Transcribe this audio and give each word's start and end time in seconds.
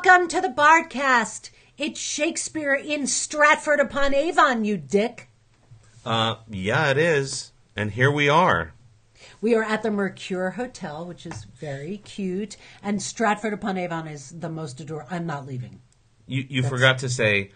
Welcome 0.00 0.28
to 0.28 0.40
the 0.40 0.48
Bardcast. 0.48 1.50
It's 1.76 1.98
Shakespeare 1.98 2.72
in 2.72 3.08
Stratford 3.08 3.80
upon 3.80 4.14
Avon, 4.14 4.64
you 4.64 4.76
dick. 4.76 5.28
Uh, 6.06 6.36
yeah, 6.48 6.92
it 6.92 6.98
is. 6.98 7.50
And 7.74 7.90
here 7.90 8.12
we 8.12 8.28
are. 8.28 8.74
We 9.40 9.56
are 9.56 9.64
at 9.64 9.82
the 9.82 9.90
Mercure 9.90 10.50
Hotel, 10.50 11.04
which 11.04 11.26
is 11.26 11.46
very 11.58 11.96
cute, 11.98 12.56
and 12.80 13.02
Stratford 13.02 13.52
upon 13.52 13.76
Avon 13.76 14.06
is 14.06 14.30
the 14.38 14.48
most 14.48 14.78
adorable. 14.78 15.08
I'm 15.10 15.26
not 15.26 15.46
leaving. 15.46 15.80
You, 16.28 16.46
you 16.48 16.62
forgot 16.62 16.98
to 16.98 17.08
say, 17.08 17.50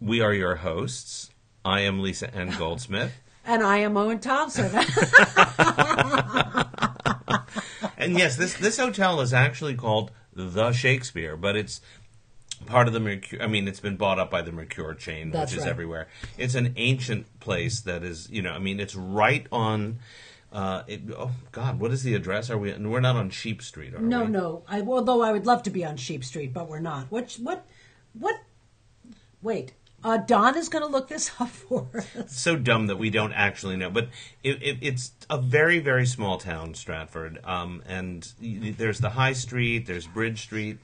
we 0.00 0.22
are 0.22 0.32
your 0.32 0.54
hosts. 0.56 1.28
I 1.62 1.80
am 1.80 2.00
Lisa 2.00 2.34
Ann 2.34 2.54
Goldsmith. 2.58 3.12
And 3.44 3.62
I 3.62 3.76
am 3.78 3.98
Owen 3.98 4.18
Thompson. 4.18 4.70
and 7.98 8.18
yes, 8.18 8.36
this, 8.36 8.54
this 8.54 8.78
hotel 8.78 9.20
is 9.20 9.34
actually 9.34 9.74
called 9.74 10.10
The 10.34 10.72
Shakespeare, 10.72 11.36
but 11.36 11.56
it's 11.56 11.80
part 12.66 12.86
of 12.86 12.92
the 12.92 13.00
Mercure. 13.00 13.42
I 13.42 13.46
mean, 13.46 13.68
it's 13.68 13.80
been 13.80 13.96
bought 13.96 14.18
up 14.18 14.30
by 14.30 14.42
the 14.42 14.52
Mercure 14.52 14.94
chain, 14.94 15.30
That's 15.30 15.52
which 15.52 15.58
is 15.58 15.64
right. 15.64 15.70
everywhere. 15.70 16.08
It's 16.38 16.54
an 16.54 16.74
ancient 16.76 17.40
place 17.40 17.80
that 17.80 18.02
is, 18.02 18.30
you 18.30 18.42
know, 18.42 18.52
I 18.52 18.58
mean, 18.58 18.80
it's 18.80 18.94
right 18.94 19.46
on. 19.52 19.98
Uh, 20.52 20.82
it, 20.86 21.00
oh 21.16 21.32
God, 21.50 21.80
what 21.80 21.92
is 21.92 22.02
the 22.02 22.14
address? 22.14 22.50
Are 22.50 22.58
we? 22.58 22.72
We're 22.74 23.00
not 23.00 23.16
on 23.16 23.30
Sheep 23.30 23.62
Street, 23.62 23.94
are 23.94 24.00
no, 24.00 24.24
we? 24.24 24.30
no. 24.30 24.62
I, 24.68 24.82
although 24.82 25.22
I 25.22 25.32
would 25.32 25.46
love 25.46 25.62
to 25.64 25.70
be 25.70 25.84
on 25.84 25.96
Sheep 25.96 26.24
Street, 26.24 26.52
but 26.52 26.68
we're 26.68 26.78
not. 26.78 27.10
What? 27.10 27.32
What? 27.40 27.64
What? 28.12 28.36
Wait. 29.40 29.72
Uh, 30.04 30.16
Don 30.18 30.56
is 30.56 30.68
going 30.68 30.84
to 30.84 30.90
look 30.90 31.08
this 31.08 31.30
up 31.40 31.48
for 31.48 31.88
us. 32.18 32.36
so 32.36 32.56
dumb 32.56 32.86
that 32.88 32.96
we 32.96 33.10
don't 33.10 33.32
actually 33.32 33.76
know. 33.76 33.90
But 33.90 34.08
it, 34.42 34.62
it, 34.62 34.78
it's 34.80 35.12
a 35.30 35.38
very, 35.38 35.78
very 35.78 36.06
small 36.06 36.38
town, 36.38 36.74
Stratford. 36.74 37.38
Um, 37.44 37.82
and 37.86 38.30
there's 38.40 38.98
the 38.98 39.10
High 39.10 39.32
Street, 39.34 39.86
there's 39.86 40.06
Bridge 40.06 40.40
Street, 40.42 40.78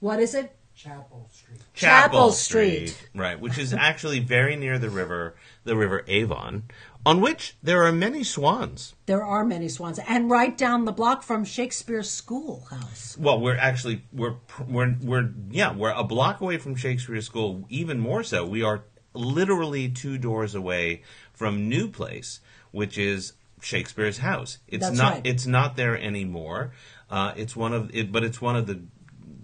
What 0.00 0.20
is 0.20 0.34
it? 0.34 0.54
Chapel 0.76 1.28
Street. 1.32 1.60
Chapel 1.74 2.32
Street. 2.32 3.08
right, 3.14 3.38
which 3.38 3.58
is 3.58 3.72
actually 3.72 4.18
very 4.18 4.56
near 4.56 4.76
the 4.76 4.90
river, 4.90 5.36
the 5.62 5.76
River 5.76 6.04
Avon, 6.08 6.64
on 7.06 7.20
which 7.20 7.56
there 7.62 7.82
are 7.84 7.92
many 7.92 8.24
swans. 8.24 8.94
There 9.06 9.22
are 9.24 9.44
many 9.44 9.68
swans, 9.68 9.98
and 10.08 10.30
right 10.30 10.56
down 10.56 10.84
the 10.84 10.92
block 10.92 11.22
from 11.22 11.44
Shakespeare's 11.44 12.10
schoolhouse. 12.10 13.16
Well, 13.18 13.40
we're 13.40 13.56
actually 13.56 14.02
we're 14.12 14.36
we're 14.66 14.96
we're 15.02 15.30
yeah 15.50 15.74
we're 15.74 15.92
a 15.92 16.04
block 16.04 16.40
away 16.40 16.58
from 16.58 16.76
Shakespeare's 16.76 17.26
School. 17.26 17.64
Even 17.68 18.00
more 18.00 18.22
so, 18.22 18.44
we 18.44 18.62
are 18.62 18.84
literally 19.12 19.88
two 19.88 20.18
doors 20.18 20.54
away 20.54 21.02
from 21.32 21.68
New 21.68 21.88
Place, 21.88 22.40
which 22.70 22.98
is 22.98 23.34
Shakespeare's 23.60 24.18
house. 24.18 24.58
It's 24.68 24.84
That's 24.84 24.96
not 24.96 25.12
right. 25.14 25.26
it's 25.26 25.46
not 25.46 25.76
there 25.76 25.98
anymore. 25.98 26.72
Uh, 27.10 27.32
it's 27.36 27.54
one 27.54 27.72
of 27.72 27.94
it, 27.94 28.10
but 28.10 28.24
it's 28.24 28.40
one 28.40 28.56
of 28.56 28.66
the 28.66 28.82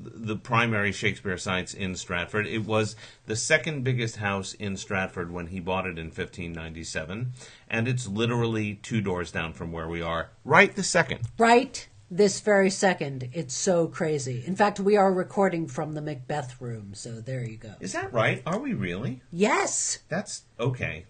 the 0.02 0.36
primary 0.36 0.92
Shakespeare 0.92 1.36
sites 1.36 1.74
in 1.74 1.94
Stratford. 1.94 2.46
It 2.46 2.64
was 2.64 2.96
the 3.26 3.36
second 3.36 3.84
biggest 3.84 4.16
house 4.16 4.54
in 4.54 4.76
Stratford 4.76 5.30
when 5.30 5.48
he 5.48 5.60
bought 5.60 5.86
it 5.86 5.98
in 5.98 6.06
1597, 6.06 7.32
and 7.68 7.88
it's 7.88 8.08
literally 8.08 8.74
two 8.74 9.00
doors 9.00 9.30
down 9.30 9.52
from 9.52 9.72
where 9.72 9.88
we 9.88 10.02
are, 10.02 10.30
right 10.44 10.74
the 10.74 10.82
second. 10.82 11.20
Right 11.38 11.86
this 12.10 12.40
very 12.40 12.70
second. 12.70 13.28
It's 13.32 13.54
so 13.54 13.86
crazy. 13.86 14.42
In 14.44 14.56
fact, 14.56 14.80
we 14.80 14.96
are 14.96 15.12
recording 15.12 15.68
from 15.68 15.92
the 15.92 16.02
Macbeth 16.02 16.60
room, 16.60 16.92
so 16.92 17.20
there 17.20 17.44
you 17.44 17.56
go. 17.56 17.74
Is 17.78 17.92
that 17.92 18.12
right? 18.12 18.42
Are 18.44 18.58
we 18.58 18.74
really? 18.74 19.22
Yes. 19.30 20.00
That's 20.08 20.42
okay. 20.58 21.06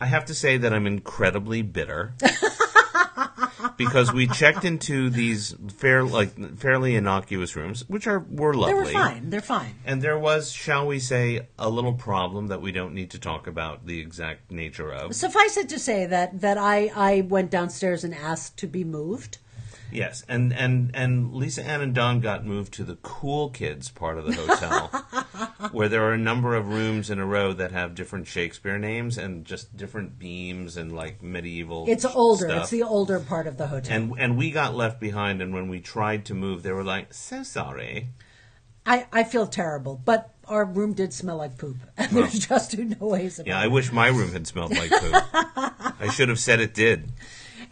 I 0.00 0.06
have 0.06 0.26
to 0.26 0.34
say 0.34 0.58
that 0.58 0.72
I'm 0.72 0.86
incredibly 0.86 1.62
bitter 1.62 2.14
because 3.76 4.12
we 4.12 4.26
checked 4.26 4.64
into 4.64 5.10
these 5.10 5.54
fair, 5.76 6.02
like 6.04 6.58
fairly 6.58 6.96
innocuous 6.96 7.56
rooms, 7.56 7.88
which 7.88 8.06
are 8.06 8.20
were 8.30 8.54
lovely. 8.54 8.74
They 8.74 8.78
were 8.78 8.92
fine. 8.92 9.30
They're 9.30 9.40
fine. 9.40 9.74
And 9.84 10.02
there 10.02 10.18
was, 10.18 10.52
shall 10.52 10.86
we 10.86 10.98
say, 10.98 11.48
a 11.58 11.68
little 11.68 11.94
problem 11.94 12.48
that 12.48 12.60
we 12.60 12.72
don't 12.72 12.94
need 12.94 13.10
to 13.10 13.18
talk 13.18 13.46
about 13.46 13.86
the 13.86 13.98
exact 14.00 14.50
nature 14.50 14.92
of. 14.92 15.14
Suffice 15.14 15.56
it 15.56 15.68
to 15.70 15.78
say 15.78 16.06
that 16.06 16.40
that 16.40 16.58
I 16.58 16.90
I 16.94 17.20
went 17.22 17.50
downstairs 17.50 18.04
and 18.04 18.14
asked 18.14 18.56
to 18.58 18.66
be 18.66 18.84
moved. 18.84 19.38
Yes, 19.94 20.24
and 20.28 20.52
and 20.52 20.90
and 20.94 21.32
Lisa 21.32 21.62
Ann 21.64 21.80
and 21.80 21.94
Don 21.94 22.20
got 22.20 22.44
moved 22.44 22.74
to 22.74 22.84
the 22.84 22.96
cool 22.96 23.50
kids 23.50 23.90
part 23.90 24.18
of 24.18 24.26
the 24.26 24.34
hotel, 24.34 24.88
where 25.72 25.88
there 25.88 26.02
are 26.02 26.12
a 26.12 26.18
number 26.18 26.54
of 26.54 26.68
rooms 26.68 27.10
in 27.10 27.18
a 27.18 27.24
row 27.26 27.52
that 27.52 27.70
have 27.72 27.94
different 27.94 28.26
Shakespeare 28.26 28.78
names 28.78 29.16
and 29.16 29.44
just 29.44 29.76
different 29.76 30.18
beams 30.18 30.76
and 30.76 30.94
like 30.94 31.22
medieval. 31.22 31.84
It's 31.88 32.04
older. 32.04 32.48
stuff. 32.48 32.62
It's 32.62 32.70
the 32.70 32.82
older 32.82 33.20
part 33.20 33.46
of 33.46 33.56
the 33.56 33.68
hotel. 33.68 33.96
and 33.96 34.12
and 34.18 34.36
we 34.36 34.50
got 34.50 34.74
left 34.74 35.00
behind. 35.00 35.40
And 35.40 35.54
when 35.54 35.68
we 35.68 35.80
tried 35.80 36.24
to 36.26 36.34
move, 36.34 36.62
they 36.64 36.72
were 36.72 36.84
like, 36.84 37.14
"So 37.14 37.42
sorry." 37.42 38.08
I 38.86 39.06
I 39.12 39.24
feel 39.24 39.46
terrible, 39.46 40.00
but 40.04 40.34
our 40.46 40.64
room 40.64 40.92
did 40.92 41.14
smell 41.14 41.36
like 41.36 41.56
poop, 41.56 41.76
and 41.96 42.10
there's 42.10 42.38
just 42.46 42.76
no 42.76 43.06
ways 43.06 43.38
about 43.38 43.46
Yeah, 43.48 43.60
it. 43.60 43.64
I 43.64 43.68
wish 43.68 43.92
my 43.92 44.08
room 44.08 44.32
had 44.32 44.46
smelled 44.46 44.72
like 44.76 44.90
poop. 44.90 45.14
I 46.00 46.08
should 46.12 46.28
have 46.28 46.38
said 46.40 46.60
it 46.60 46.74
did. 46.74 47.12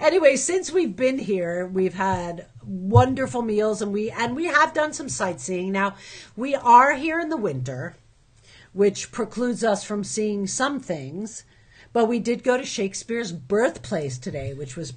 Anyway, 0.02 0.36
since 0.36 0.70
we've 0.72 0.94
been 0.96 1.18
here, 1.18 1.66
we've 1.66 1.94
had 1.94 2.46
wonderful 2.64 3.42
meals 3.42 3.80
and 3.80 3.92
we 3.92 4.10
and 4.10 4.36
we 4.36 4.46
have 4.46 4.74
done 4.74 4.92
some 4.92 5.08
sightseeing. 5.08 5.72
Now, 5.72 5.94
we 6.36 6.54
are 6.54 6.94
here 6.94 7.20
in 7.20 7.28
the 7.28 7.36
winter, 7.36 7.96
which 8.72 9.12
precludes 9.12 9.64
us 9.64 9.84
from 9.84 10.04
seeing 10.04 10.46
some 10.46 10.80
things. 10.80 11.44
But 11.94 12.08
we 12.08 12.20
did 12.20 12.42
go 12.42 12.56
to 12.56 12.64
Shakespeare's 12.64 13.32
birthplace 13.32 14.16
today, 14.16 14.54
which 14.54 14.76
was 14.76 14.94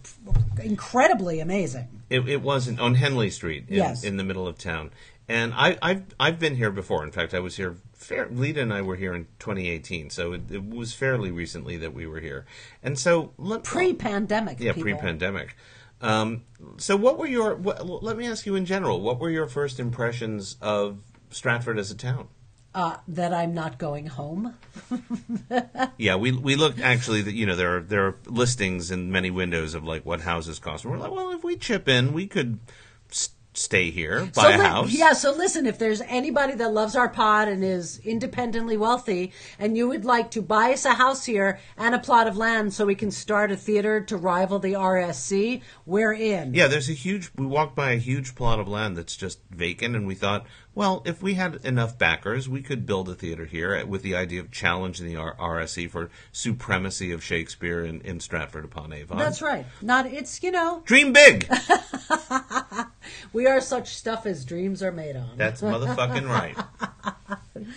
incredibly 0.64 1.42
amazing. 1.42 2.04
It, 2.10 2.30
it 2.30 2.42
wasn't 2.42 2.80
on 2.80 2.96
Henley 2.96 3.30
Street 3.30 3.66
in, 3.68 3.76
Yes. 3.76 4.06
in 4.06 4.16
the 4.16 4.24
middle 4.24 4.48
of 4.48 4.58
town. 4.58 4.92
And 5.28 5.53
I, 5.56 5.78
I've 5.81 6.03
I've 6.19 6.40
been 6.40 6.56
here 6.56 6.69
before. 6.72 7.03
In 7.03 7.12
fact, 7.12 7.34
I 7.34 7.40
was 7.40 7.58
here. 7.58 7.78
Fair, 7.94 8.28
Lita 8.30 8.62
and 8.62 8.72
I 8.72 8.81
were 8.84 8.96
here 8.96 9.16
in 9.16 9.25
2018, 9.40 10.12
so 10.12 10.34
it, 10.34 10.52
it 10.52 10.69
was 10.69 10.94
fairly 10.94 11.31
recently 11.31 11.78
that 11.78 11.94
we 11.94 12.06
were 12.06 12.19
here. 12.19 12.46
And 12.84 13.00
so 13.00 13.31
let, 13.38 13.63
Pre-pandemic, 13.63 14.59
yeah, 14.59 14.74
people. 14.74 14.84
pre-pandemic. 14.84 15.56
Um, 16.02 16.44
so 16.78 16.96
what 16.96 17.18
were 17.18 17.25
your? 17.25 17.56
What, 17.56 17.84
let 18.03 18.18
me 18.18 18.28
ask 18.28 18.46
you 18.46 18.56
in 18.56 18.66
general. 18.66 19.02
What 19.02 19.19
were 19.19 19.31
your 19.31 19.47
first 19.47 19.80
impressions 19.80 20.58
of 20.62 21.00
Stratford 21.31 21.80
as 21.80 21.90
a 21.90 21.96
town? 21.96 22.28
Uh, 22.75 22.97
that 23.07 23.34
I'm 23.34 23.53
not 23.53 23.78
going 23.78 24.07
home. 24.07 24.53
Yeah, 25.97 26.18
we 26.18 26.34
we 26.34 26.56
looked 26.57 26.80
actually 26.81 27.22
that 27.22 27.34
you 27.34 27.46
know 27.46 27.56
there 27.56 27.78
are 27.78 27.80
there 27.80 28.06
are 28.07 28.16
listings 28.28 28.92
in 28.92 29.12
many 29.12 29.31
windows 29.31 29.74
of 29.74 29.86
like 29.86 30.06
what 30.06 30.22
houses 30.22 30.59
cost. 30.59 30.84
And 30.84 30.92
we're 30.94 31.00
like, 31.00 31.12
well, 31.12 31.31
if 31.31 31.44
we 31.44 31.56
chip 31.56 31.88
in, 31.88 32.12
we 32.12 32.28
could 32.28 32.59
stay 33.58 33.92
here, 33.92 34.30
buy 34.36 34.52
a 34.52 34.58
li- 34.58 34.64
house. 34.64 34.92
Yeah, 34.92 35.14
so 35.14 35.32
listen, 35.32 35.66
if 35.66 35.78
there's 35.78 36.02
anybody 36.02 36.56
that 36.56 36.74
loves 36.74 36.96
our 36.96 37.10
pod 37.10 37.48
and 37.48 37.64
is 37.64 38.00
independently 38.00 38.78
wealthy, 38.78 39.32
and 39.60 39.78
you 39.78 39.88
would 39.88 40.06
like 40.06 40.32
to 40.32 40.42
buy 40.42 40.74
us 40.74 40.86
a 40.86 40.94
house 40.94 41.26
here 41.26 41.60
and 41.78 41.96
a 41.96 42.00
plot 42.00 42.28
of 42.28 42.38
land 42.38 42.74
so 42.74 42.86
we 42.86 42.96
can 42.96 43.12
start 43.12 43.52
a 43.52 43.58
theater 43.58 44.02
to 44.02 44.18
rival 44.18 44.60
the 44.60 44.74
RSC, 44.74 45.62
we're 45.86 46.14
in. 46.14 46.54
Yeah, 46.54 46.68
there's 46.68 46.90
a 46.90 46.94
huge. 46.94 47.32
We 47.36 47.46
walked 47.46 47.76
by 47.76 47.92
a 47.92 47.98
huge 47.98 48.36
plot 48.36 48.60
of 48.60 48.68
land 48.68 48.98
that's 48.98 49.16
just 49.16 49.40
vacant, 49.50 49.96
and 49.96 50.08
we 50.08 50.16
thought, 50.16 50.46
well, 50.75 51.02
if 51.06 51.24
we 51.24 51.36
had 51.36 51.66
enough 51.66 51.97
backers, 51.97 52.50
we 52.50 52.62
could 52.62 52.86
build 52.86 53.08
a 53.08 53.16
theater 53.16 53.46
here 53.46 53.86
with 53.86 54.03
the 54.03 54.16
idea 54.16 54.41
of 54.41 54.52
challenging 54.52 55.08
the 55.08 55.16
R- 55.16 55.36
RSC 55.38 55.90
for 55.90 56.09
supremacy 56.34 57.13
of 57.13 57.24
Shakespeare 57.24 57.84
in, 57.84 58.02
in 58.02 58.19
Stratford 58.19 58.66
upon 58.66 58.91
Avon. 58.91 59.18
That's 59.18 59.41
right. 59.41 59.66
Not 59.81 60.06
it's 60.06 60.44
you 60.44 60.52
know 60.52 60.84
Dream 60.86 61.13
big. 61.13 61.50
we 63.34 63.47
are 63.47 63.62
such 63.62 63.96
stuff 63.96 64.25
as 64.25 64.44
dreams 64.44 64.83
are 64.83 64.92
made 64.92 65.16
on. 65.16 65.38
That's 65.38 65.62
motherfucking 65.62 66.27
right. 66.27 66.57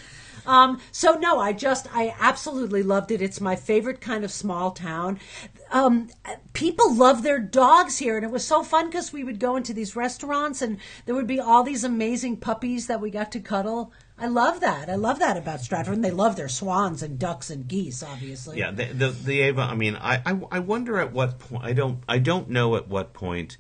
Um, 0.49 0.81
so 0.93 1.13
no, 1.13 1.39
I 1.39 1.53
just 1.53 1.95
I 1.95 2.15
absolutely 2.19 2.83
loved 2.83 3.11
it. 3.11 3.21
It's 3.21 3.39
my 3.39 3.55
favorite 3.55 4.01
kind 4.01 4.25
of 4.25 4.33
small 4.33 4.71
town. 4.71 5.21
Um, 5.71 6.09
people 6.53 6.95
love 6.95 7.23
their 7.23 7.39
dogs 7.39 7.99
here, 7.99 8.17
and 8.17 8.25
it 8.25 8.31
was 8.31 8.47
so 8.47 8.63
fun 8.63 8.87
because 8.87 9.13
we 9.13 9.25
would 9.25 9.39
go 9.39 9.57
into 9.57 9.73
these 9.73 9.95
restaurants, 9.95 10.63
and 10.63 10.79
there 11.05 11.15
would 11.15 11.27
be 11.27 11.41
all 11.41 11.63
these 11.63 11.85
amazing 11.85 12.39
puppies 12.39 12.87
that 12.87 13.01
we 13.01 13.11
got 13.11 13.33
to 13.33 13.41
cuddle. 13.41 13.93
I 14.19 14.27
love 14.27 14.61
that. 14.61 14.89
I 14.91 14.97
love 14.97 15.21
that 15.21 15.37
about 15.37 15.61
Stratford. 15.61 15.95
And 15.95 16.05
they 16.05 16.11
love 16.11 16.37
their 16.37 16.49
swans 16.49 17.03
and 17.03 17.19
ducks 17.19 17.51
and 17.51 17.69
geese, 17.69 18.03
obviously. 18.03 18.59
Yeah, 18.59 18.73
the 18.73 18.87
the, 18.87 19.09
the 19.11 19.41
Avon. 19.43 19.71
I 19.71 19.75
mean, 19.75 19.97
I, 19.97 20.21
I 20.27 20.41
I 20.51 20.59
wonder 20.59 20.99
at 20.99 21.13
what 21.13 21.39
point. 21.39 21.65
I 21.65 21.73
don't 21.73 22.03
I 22.09 22.19
don't 22.19 22.49
know 22.49 22.75
at 22.77 22.89
what 22.89 23.13
point 23.13 23.57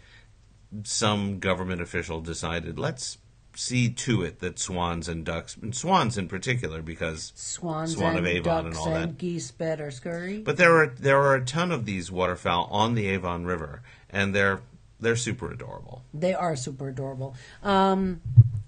some 0.82 1.38
government 1.38 1.81
official 1.81 2.20
decided 2.20 2.78
let's 2.78 3.19
see 3.58 3.90
to 3.90 4.22
it 4.22 4.38
that 4.38 4.58
swans 4.58 5.08
and 5.08 5.25
ducks 5.25 5.56
and 5.56 5.75
swans 5.75 6.16
in 6.16 6.28
particular 6.28 6.81
because 6.81 7.32
Swans 7.34 7.94
Swan 7.94 8.16
and 8.16 8.20
of 8.20 8.26
Avon 8.26 8.64
ducks 8.64 8.78
and 8.78 8.87
all 8.87 8.94
that. 8.94 9.19
geese 9.19 9.50
better 9.50 9.90
scurry. 9.90 10.38
But 10.38 10.56
there 10.56 10.76
are 10.76 10.87
there 10.87 11.20
are 11.20 11.34
a 11.34 11.44
ton 11.44 11.72
of 11.72 11.84
these 11.84 12.10
waterfowl 12.10 12.69
on 12.70 12.94
the 12.94 13.08
Avon 13.08 13.44
River, 13.44 13.82
and 14.08 14.34
they're 14.34 14.60
they're 15.00 15.16
super 15.16 15.50
adorable. 15.50 16.05
they 16.14 16.34
are 16.34 16.55
super 16.56 16.88
adorable. 16.88 17.34
Um, 17.62 18.20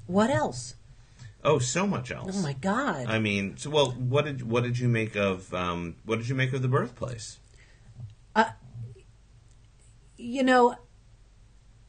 what 0.07 0.31
else? 0.31 0.75
Oh, 1.43 1.59
so 1.59 1.87
much 1.87 2.11
else. 2.11 2.39
Oh 2.39 2.43
my 2.43 2.53
god! 2.55 3.07
I 3.07 3.19
mean, 3.19 3.57
so 3.57 3.71
well, 3.71 3.93
what 3.93 4.25
did 4.25 4.43
what 4.43 4.65
did 4.65 4.79
you 4.79 4.89
make 4.89 5.15
of 5.17 5.55
um, 5.55 5.97
what 6.05 6.19
did 6.19 6.29
you 6.29 6.35
make 6.35 6.53
of 6.53 6.63
the 6.63 6.69
birthplace? 6.69 7.39
you 10.17 10.43
know, 10.43 10.77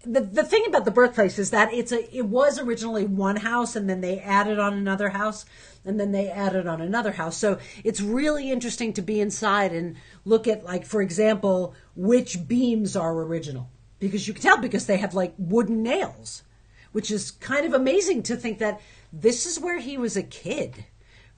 the 0.03 0.21
the 0.21 0.44
thing 0.44 0.63
about 0.68 0.86
the 0.86 0.92
birthplace 0.92 1.38
is 1.38 1.51
that 1.51 1.74
it's 1.74 1.92
a 1.92 2.15
it 2.15 2.25
was 2.25 2.59
originally 2.59 3.06
one 3.06 3.38
house 3.38 3.75
and 3.75 3.89
then 3.89 4.01
they 4.01 4.19
added 4.19 4.59
on 4.59 4.74
another 4.74 5.09
house 5.09 5.45
and 5.86 6.00
then 6.00 6.12
they 6.12 6.30
added 6.30 6.68
on 6.68 6.81
another 6.81 7.12
house. 7.12 7.38
So 7.38 7.59
it's 7.83 8.01
really 8.01 8.51
interesting 8.51 8.94
to 8.94 9.01
be 9.01 9.19
inside 9.19 9.74
and 9.74 9.95
look 10.25 10.48
at 10.48 10.63
like 10.63 10.86
for 10.86 11.01
example 11.01 11.75
which 11.95 12.48
beams 12.48 12.95
are 12.95 13.13
original 13.21 13.69
because 14.00 14.27
you 14.27 14.33
can 14.33 14.44
tell 14.44 14.57
because 14.57 14.88
they 14.88 14.98
have 14.98 15.13
like 15.13 15.33
wooden 15.38 15.83
nails, 15.83 16.44
which 16.92 17.12
is 17.12 17.31
kind 17.31 17.65
of 17.65 17.74
amazing 17.74 18.24
to 18.24 18.36
think 18.36 18.59
that 18.59 18.81
this 19.13 19.45
is 19.45 19.59
where 19.59 19.80
he 19.80 19.97
was 19.97 20.18
a 20.18 20.24
kid, 20.24 20.86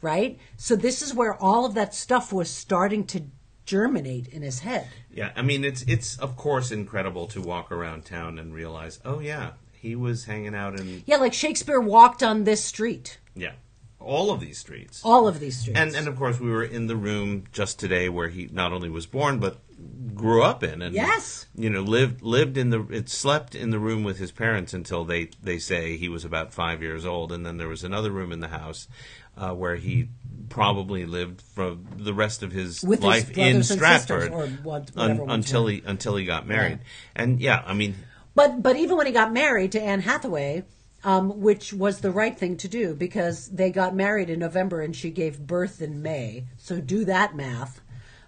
right? 0.01 0.39
So 0.57 0.75
this 0.75 1.01
is 1.01 1.13
where 1.13 1.35
all 1.35 1.65
of 1.65 1.73
that 1.73 1.93
stuff 1.93 2.31
was 2.31 2.49
starting 2.49 3.05
to 3.07 3.23
germinate 3.65 4.27
in 4.27 4.41
his 4.41 4.59
head. 4.59 4.87
Yeah, 5.13 5.31
I 5.35 5.41
mean 5.41 5.63
it's 5.63 5.83
it's 5.83 6.17
of 6.19 6.35
course 6.35 6.71
incredible 6.71 7.27
to 7.27 7.41
walk 7.41 7.71
around 7.71 8.05
town 8.05 8.37
and 8.39 8.53
realize, 8.53 8.99
oh 9.05 9.19
yeah, 9.19 9.51
he 9.73 9.95
was 9.95 10.25
hanging 10.25 10.55
out 10.55 10.79
in 10.79 11.03
Yeah, 11.05 11.17
like 11.17 11.33
Shakespeare 11.33 11.79
walked 11.79 12.23
on 12.23 12.43
this 12.43 12.63
street. 12.63 13.19
yeah 13.35 13.53
all 13.99 14.31
of 14.31 14.41
these 14.41 14.57
streets. 14.57 15.01
All 15.05 15.29
of 15.29 15.39
these 15.39 15.57
streets. 15.59 15.79
And 15.79 15.95
and 15.95 16.07
of 16.09 16.17
course 16.17 16.39
we 16.39 16.49
were 16.49 16.63
in 16.63 16.87
the 16.87 16.95
room 16.95 17.45
just 17.53 17.79
today 17.79 18.09
where 18.09 18.27
he 18.27 18.49
not 18.51 18.73
only 18.73 18.89
was 18.89 19.05
born 19.05 19.39
but 19.39 19.57
grew 20.13 20.43
up 20.43 20.63
in 20.63 20.81
and 20.81 20.93
Yes. 20.95 21.47
you 21.55 21.69
know 21.69 21.81
lived 21.81 22.21
lived 22.21 22.57
in 22.57 22.69
the 22.69 22.81
it 22.89 23.09
slept 23.09 23.55
in 23.55 23.71
the 23.71 23.79
room 23.79 24.03
with 24.03 24.17
his 24.19 24.31
parents 24.31 24.73
until 24.73 25.03
they 25.03 25.29
they 25.41 25.57
say 25.57 25.97
he 25.97 26.07
was 26.09 26.23
about 26.23 26.53
5 26.53 26.81
years 26.81 27.05
old 27.05 27.31
and 27.31 27.45
then 27.45 27.57
there 27.57 27.67
was 27.67 27.83
another 27.83 28.11
room 28.11 28.31
in 28.31 28.39
the 28.39 28.47
house 28.49 28.87
uh, 29.37 29.51
where 29.53 29.75
he 29.75 30.09
probably 30.49 31.05
lived 31.05 31.41
for 31.41 31.75
the 31.97 32.13
rest 32.13 32.43
of 32.43 32.51
his 32.51 32.83
With 32.83 32.99
his 32.99 33.05
life 33.05 33.29
in 33.31 33.35
brothers 33.35 33.67
sisters, 33.67 33.77
Stratford 33.77 34.31
or 34.31 34.47
what- 34.63 34.91
un- 34.95 35.29
until 35.29 35.65
he 35.67 35.81
until 35.85 36.15
he 36.15 36.25
got 36.25 36.47
married. 36.47 36.79
And 37.15 37.39
yeah, 37.39 37.63
I 37.65 37.73
mean 37.73 37.95
But 38.35 38.61
but 38.61 38.75
even 38.75 38.97
when 38.97 39.07
he 39.07 39.11
got 39.11 39.33
married 39.33 39.71
to 39.73 39.81
Anne 39.81 40.01
Hathaway, 40.01 40.63
um, 41.03 41.41
which 41.41 41.73
was 41.73 41.99
the 42.01 42.11
right 42.11 42.37
thing 42.37 42.55
to 42.57 42.67
do 42.67 42.93
because 42.93 43.49
they 43.49 43.71
got 43.71 43.95
married 43.95 44.29
in 44.29 44.39
November 44.39 44.81
and 44.81 44.95
she 44.95 45.09
gave 45.09 45.39
birth 45.39 45.81
in 45.81 46.01
May. 46.01 46.45
So 46.57 46.79
do 46.79 47.03
that 47.05 47.35
math. 47.35 47.81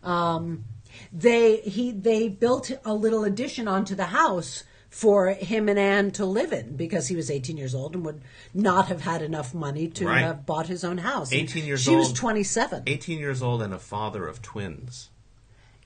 Um, 0.03 0.65
they 1.13 1.57
he 1.57 1.91
they 1.91 2.27
built 2.29 2.71
a 2.83 2.93
little 2.93 3.23
addition 3.23 3.67
onto 3.67 3.95
the 3.95 4.05
house 4.05 4.63
for 4.89 5.29
him 5.29 5.67
and 5.67 5.77
Anne 5.77 6.11
to 6.11 6.25
live 6.25 6.53
in 6.53 6.75
because 6.77 7.07
he 7.09 7.15
was 7.17 7.29
18 7.29 7.57
years 7.57 7.75
old 7.75 7.95
and 7.95 8.05
would 8.05 8.21
not 8.53 8.87
have 8.87 9.01
had 9.01 9.21
enough 9.21 9.53
money 9.53 9.89
to 9.89 10.05
Right. 10.07 10.21
have 10.21 10.45
bought 10.45 10.67
his 10.67 10.85
own 10.85 10.99
house. 10.99 11.33
18 11.33 11.65
years 11.65 11.85
old. 11.85 11.93
she 11.93 11.97
was 11.97 12.13
27. 12.13 12.83
18 12.87 13.19
years 13.19 13.41
old 13.41 13.61
and 13.61 13.73
a 13.73 13.79
father 13.79 14.25
of 14.25 14.41
twins. 14.41 15.09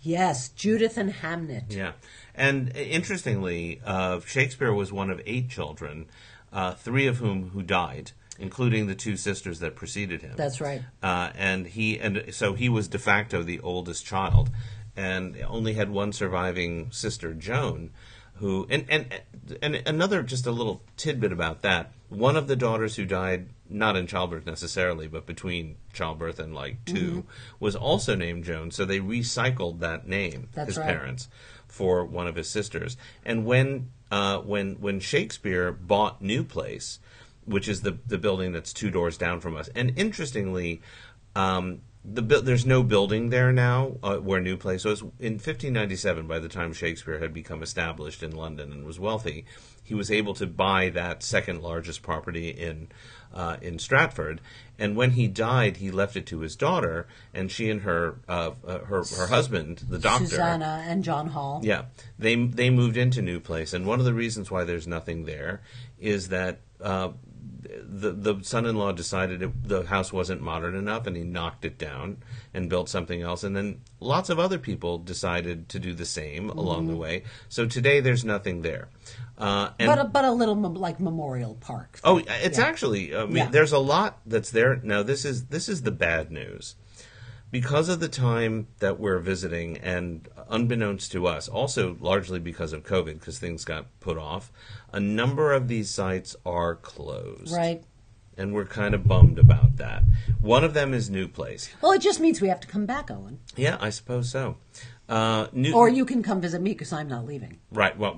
Yes, 0.02 0.50
Judith 0.50 0.96
and 0.98 1.12
Hamnet. 1.12 1.66
Yeah, 1.76 1.92
and 2.34 2.76
interestingly, 2.78 3.82
uh, 3.84 4.20
Shakespeare 4.26 4.74
was 4.74 4.94
one 4.94 5.10
of 5.10 5.22
eight 5.26 5.50
children, 5.50 6.06
uh, 6.54 6.74
three 6.76 7.06
of 7.08 7.18
whom 7.18 7.50
who 7.50 7.62
died, 7.64 8.12
including 8.38 8.88
the 8.88 8.96
two 8.96 9.18
sisters 9.18 9.60
that 9.60 9.76
preceded 9.76 10.22
him. 10.22 10.36
That's 10.38 10.62
right. 10.62 10.84
Uh, 11.04 11.32
and 11.36 11.68
he 11.68 12.00
and 12.00 12.26
so 12.34 12.54
he 12.54 12.70
was 12.70 12.88
de 12.88 12.98
facto 13.00 13.44
the 13.44 13.60
oldest 13.60 14.06
child, 14.06 14.50
and 14.96 15.38
only 15.48 15.74
had 15.74 15.90
one 15.90 16.12
surviving 16.14 16.92
sister, 16.92 17.34
Joan, 17.34 17.92
who 18.36 18.66
and 18.70 18.86
and 18.90 19.22
and 19.62 19.76
another 19.86 20.24
just 20.24 20.46
a 20.48 20.52
little 20.52 20.82
tidbit 20.98 21.32
about 21.32 21.62
that. 21.62 21.92
One 22.10 22.36
of 22.36 22.48
the 22.48 22.56
daughters 22.56 22.96
who 22.96 23.06
died 23.06 23.50
not 23.70 23.96
in 23.96 24.08
childbirth 24.08 24.46
necessarily, 24.48 25.08
but 25.08 25.26
between 25.28 25.76
childbirth 25.94 26.40
and 26.40 26.56
like 26.56 26.84
2 26.86 26.94
Mm-hmm. 26.96 27.20
was 27.60 27.76
also 27.76 28.16
named 28.16 28.44
Joan. 28.46 28.72
So 28.72 28.84
they 28.84 29.00
recycled 29.00 29.80
that 29.82 30.08
name, 30.08 30.50
That's 30.54 30.70
his 30.70 30.78
right. 30.78 30.88
parents, 30.88 31.28
for 31.68 32.04
one 32.04 32.26
of 32.26 32.36
his 32.36 32.50
sisters. 32.50 32.98
And 33.24 33.46
when 33.46 33.92
uh, 34.12 34.40
when 34.40 34.76
when 34.82 35.00
Shakespeare 35.00 35.72
bought 35.72 36.20
New 36.22 36.44
Place, 36.44 37.00
which 37.46 37.68
is 37.68 37.82
the 37.82 38.00
the 38.08 38.18
building 38.18 38.54
that's 38.54 38.74
two 38.74 38.90
doors 38.90 39.18
down 39.18 39.40
from 39.40 39.56
us, 39.56 39.70
and 39.76 39.98
interestingly. 39.98 40.82
Um, 41.36 41.82
the 42.06 42.22
there's 42.22 42.66
no 42.66 42.82
building 42.82 43.30
there 43.30 43.52
now 43.52 43.98
uh, 44.02 44.16
where 44.18 44.40
New 44.40 44.56
Place 44.56 44.86
was. 44.86 45.02
In 45.02 45.34
1597, 45.34 46.28
by 46.28 46.40
the 46.40 46.48
time 46.48 46.72
Shakespeare 46.72 47.20
had 47.20 47.34
become 47.34 47.62
established 47.62 48.24
in 48.24 48.32
London 48.32 48.72
and 48.72 48.86
was 48.86 49.00
wealthy, 49.00 49.46
he 49.84 49.94
was 49.94 50.10
able 50.10 50.34
to 50.36 50.48
buy 50.48 50.90
that 50.90 51.24
second 51.24 51.62
largest 51.62 52.02
property 52.02 52.50
in 52.50 52.88
uh, 53.34 53.58
in 53.62 53.80
Stratford. 53.80 54.40
And 54.78 54.96
when 54.96 55.12
he 55.12 55.28
died, 55.28 55.78
he 55.78 55.92
left 55.92 56.16
it 56.16 56.26
to 56.28 56.40
his 56.40 56.56
daughter, 56.56 57.06
and 57.34 57.52
she 57.52 57.70
and 57.70 57.82
her 57.82 58.20
uh, 58.30 58.52
uh, 58.66 58.80
her 58.80 59.04
her 59.18 59.28
husband, 59.28 59.84
the 59.90 60.00
doctor, 60.00 60.26
Susanna 60.26 60.86
and 60.88 61.04
John 61.04 61.28
Hall. 61.28 61.60
yeah, 61.64 61.86
they 62.18 62.36
they 62.36 62.70
moved 62.70 62.96
into 62.96 63.22
New 63.22 63.42
Place, 63.42 63.74
and 63.74 63.86
one 63.86 64.00
of 64.00 64.06
the 64.06 64.14
reasons 64.14 64.50
why 64.50 64.64
there's 64.64 64.88
nothing 64.88 65.26
there 65.26 65.62
is 66.00 66.30
that 66.30 66.62
uh, 66.82 67.10
the 67.82 68.12
the 68.12 68.40
son-in-law 68.44 68.94
decided 68.94 69.42
it, 69.42 69.68
the 69.68 69.84
house 69.86 70.12
wasn't 70.12 70.42
modern 70.42 70.76
enough, 70.76 71.06
and 71.08 71.16
he 71.16 71.24
knocked 71.24 71.66
it 71.66 71.78
down 71.78 72.18
and 72.54 72.70
built 72.70 72.90
something 72.90 73.22
else. 73.22 73.44
And 73.44 73.56
then 73.56 73.82
lots 74.00 74.30
of 74.30 74.40
other 74.40 74.58
people 74.58 74.98
decided 74.98 75.70
to 75.70 75.80
do 75.80 75.94
the 75.94 76.06
same 76.06 76.50
along 76.50 76.88
the 76.88 76.96
way. 76.96 77.24
So 77.48 77.66
today 77.66 78.00
there's 78.00 78.26
nothing 78.26 78.62
there. 78.62 78.90
Uh, 79.38 79.70
and 79.80 79.88
But 79.88 80.00
a, 80.00 80.04
but 80.04 80.26
a 80.26 80.32
little 80.32 80.56
mem- 80.56 80.74
like 80.76 81.00
memorial 81.00 81.56
park. 81.62 82.00
Oh, 82.04 82.22
it's 82.28 82.60
actually. 82.60 83.16
I 83.16 83.26
mean, 83.26 83.36
Yeah. 83.36 83.50
there's 83.50 83.72
a 83.72 83.80
lot 83.80 84.20
that's 84.26 84.52
there. 84.52 84.80
Now, 84.84 85.02
this 85.04 85.24
is 85.24 85.46
this 85.46 85.70
is 85.70 85.84
the 85.84 85.92
bad 85.92 86.32
news. 86.32 86.76
Because 87.52 87.90
of 87.90 88.00
the 88.00 88.08
time 88.08 88.68
that 88.78 89.00
we're 89.00 89.18
visiting, 89.20 89.78
and 89.78 90.28
unbeknownst 90.50 91.12
to 91.14 91.26
us, 91.26 91.48
also 91.48 91.98
largely 92.00 92.40
because 92.40 92.74
of 92.74 92.84
COVID, 92.84 93.20
because 93.20 93.40
things 93.40 93.66
got 93.66 93.88
put 94.00 94.18
off, 94.18 94.52
a 94.94 95.00
number 95.00 95.52
of 95.52 95.68
these 95.68 95.90
sites 95.90 96.36
are 96.46 96.76
closed. 96.76 97.52
Right. 97.52 97.84
And 98.38 98.54
we're 98.54 98.66
kind 98.66 98.94
of 98.94 99.08
bummed 99.08 99.40
about 99.40 99.78
that. 99.78 100.04
One 100.40 100.64
of 100.64 100.74
them 100.74 100.94
is 100.94 101.10
New 101.10 101.28
Place. 101.28 101.70
Well, 101.82 101.92
it 101.92 102.02
just 102.02 102.20
means 102.20 102.40
we 102.40 102.48
have 102.50 102.62
to 102.62 102.68
come 102.68 102.86
back, 102.86 103.10
Owen. 103.12 103.40
Yeah, 103.58 103.78
I 103.82 103.90
suppose 103.90 104.30
so. 104.30 104.58
Uh, 105.10 105.48
New, 105.54 105.74
Or 105.74 105.90
you 105.90 106.06
can 106.06 106.22
come 106.22 106.40
visit 106.40 106.62
me 106.62 106.70
because 106.74 106.94
I'm 106.94 107.08
not 107.08 107.26
leaving. 107.26 107.58
Right. 107.72 107.98
Well, 107.98 108.16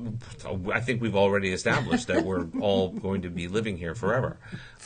I 0.73 0.81
think 0.81 1.01
we've 1.01 1.15
already 1.15 1.53
established 1.53 2.07
that 2.07 2.25
we're 2.25 2.47
all 2.59 2.89
going 2.89 3.21
to 3.21 3.29
be 3.29 3.47
living 3.47 3.77
here 3.77 3.95
forever. 3.95 4.37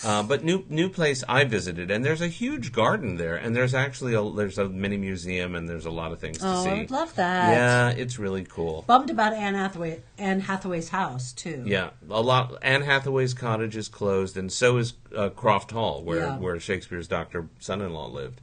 Uh, 0.03 0.21
but 0.21 0.43
new 0.43 0.63
new 0.69 0.87
place 0.87 1.23
I 1.27 1.45
visited, 1.45 1.89
and 1.89 2.05
there's 2.05 2.21
a 2.21 2.27
huge 2.27 2.71
garden 2.71 3.17
there, 3.17 3.35
and 3.35 3.55
there's 3.55 3.73
actually 3.73 4.13
a 4.13 4.21
there's 4.29 4.59
a 4.59 4.69
mini 4.69 4.97
museum, 4.97 5.55
and 5.55 5.67
there's 5.67 5.87
a 5.87 5.91
lot 5.91 6.11
of 6.11 6.19
things 6.19 6.37
to 6.37 6.47
Oh, 6.47 6.63
see. 6.63 6.69
I 6.69 6.87
love 6.91 7.15
that. 7.15 7.51
Yeah, 7.53 7.89
it's 7.89 8.19
really 8.19 8.43
cool. 8.43 8.83
Bummed 8.85 9.09
about 9.09 9.33
Anne 9.33 9.55
Hathaway 9.55 10.01
Anne 10.19 10.41
Hathaway's 10.41 10.89
house 10.89 11.31
too. 11.33 11.63
Yeah, 11.65 11.89
a 12.07 12.21
lot. 12.21 12.55
Anne 12.61 12.83
Hathaway's 12.83 13.33
cottage 13.33 13.75
is 13.75 13.87
closed, 13.87 14.37
and 14.37 14.51
so 14.51 14.77
is 14.77 14.93
uh, 15.17 15.29
Croft 15.29 15.71
Hall, 15.71 16.03
where 16.03 16.19
Yeah. 16.19 16.37
where 16.37 16.59
Shakespeare's 16.59 17.07
doctor 17.07 17.47
son-in-law 17.59 18.09
lived. 18.09 18.41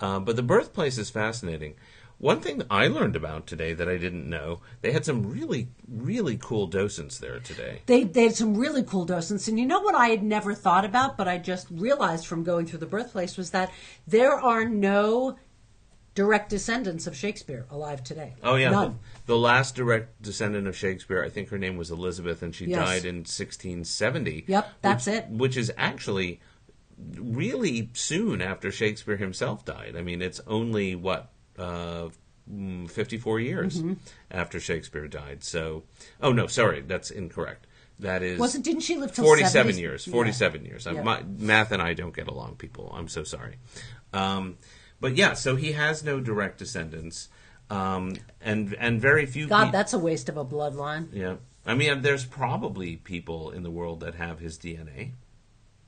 Uh, 0.00 0.18
but 0.18 0.34
the 0.34 0.42
birthplace 0.42 0.98
is 0.98 1.10
fascinating. 1.10 1.74
One 2.18 2.40
thing 2.40 2.62
I 2.70 2.86
learned 2.86 3.16
about 3.16 3.46
today 3.46 3.74
that 3.74 3.88
I 3.88 3.96
didn't 3.96 4.28
know, 4.28 4.60
they 4.80 4.92
had 4.92 5.04
some 5.04 5.24
really, 5.30 5.68
really 5.88 6.38
cool 6.40 6.66
docents 6.66 7.18
there 7.18 7.40
today. 7.40 7.82
They 7.86 8.04
they 8.04 8.24
had 8.24 8.36
some 8.36 8.56
really 8.56 8.82
cool 8.82 9.04
docents, 9.04 9.48
and 9.48 9.58
you 9.58 9.66
know 9.66 9.80
what 9.80 9.94
I 9.94 10.08
had 10.08 10.22
never 10.22 10.54
thought 10.54 10.84
about, 10.84 11.16
but 11.16 11.28
I 11.28 11.38
just 11.38 11.66
realized 11.70 12.26
from 12.26 12.44
going 12.44 12.66
through 12.66 12.78
the 12.78 12.86
birthplace 12.86 13.36
was 13.36 13.50
that 13.50 13.70
there 14.06 14.32
are 14.32 14.64
no 14.64 15.36
direct 16.14 16.48
descendants 16.48 17.06
of 17.06 17.16
Shakespeare 17.16 17.66
alive 17.70 18.02
today. 18.04 18.34
Oh 18.42 18.54
yeah, 18.54 18.70
none. 18.70 18.98
the, 19.26 19.32
the 19.34 19.38
last 19.38 19.74
direct 19.74 20.22
descendant 20.22 20.68
of 20.68 20.76
Shakespeare, 20.76 21.22
I 21.24 21.28
think 21.28 21.48
her 21.48 21.58
name 21.58 21.76
was 21.76 21.90
Elizabeth, 21.90 22.42
and 22.42 22.54
she 22.54 22.66
Yes. 22.66 22.78
died 22.78 23.04
in 23.04 23.16
1670. 23.16 24.44
Yep, 24.46 24.72
that's 24.80 25.06
which, 25.06 25.14
it. 25.16 25.28
Which 25.28 25.56
is 25.56 25.72
actually 25.76 26.40
really 27.16 27.90
soon 27.94 28.40
after 28.40 28.70
Shakespeare 28.70 29.16
himself 29.16 29.64
died. 29.64 29.96
I 29.98 30.02
mean, 30.02 30.22
it's 30.22 30.40
only 30.46 30.94
what 30.94 31.32
uh, 31.58 32.08
mm, 32.50 32.90
54 32.90 33.40
years 33.40 33.78
Mm-hmm. 33.78 33.94
after 34.30 34.60
Shakespeare 34.60 35.08
died. 35.08 35.44
So, 35.44 35.84
oh 36.22 36.32
no, 36.32 36.46
sorry, 36.46 36.80
that's 36.82 37.10
incorrect. 37.10 37.66
That 38.00 38.22
is 38.22 38.40
Wasn't 38.40 38.64
didn't 38.64 38.80
she 38.82 38.96
live 38.96 39.12
till 39.14 39.24
47 39.24 39.72
70s? 39.74 39.78
years. 39.78 40.06
Yeah. 40.06 40.12
47 40.12 40.64
years. 40.64 40.86
Uh, 40.86 40.94
Yeah. 40.94 41.02
My, 41.02 41.22
math 41.22 41.70
and 41.70 41.80
I 41.80 41.94
don't 41.94 42.14
get 42.14 42.26
along, 42.26 42.56
people. 42.56 42.92
I'm 42.96 43.06
so 43.08 43.22
sorry. 43.22 43.56
Um, 44.12 44.58
but 45.00 45.16
yeah, 45.16 45.34
so 45.34 45.54
he 45.56 45.72
has 45.72 46.02
no 46.02 46.18
direct 46.20 46.58
descendants, 46.58 47.28
um, 47.70 48.16
and 48.40 48.74
and 48.80 49.00
very 49.00 49.26
few. 49.26 49.46
God, 49.46 49.70
that's 49.72 49.92
a 49.92 49.98
waste 49.98 50.28
of 50.28 50.36
a 50.36 50.44
bloodline. 50.44 51.08
yeah. 51.12 51.36
I 51.66 51.74
mean, 51.74 52.02
there's 52.02 52.24
probably 52.26 52.96
people 52.96 53.50
in 53.50 53.62
the 53.62 53.70
world 53.70 54.00
that 54.00 54.16
have 54.16 54.38
his 54.38 54.58
DNA 54.58 55.12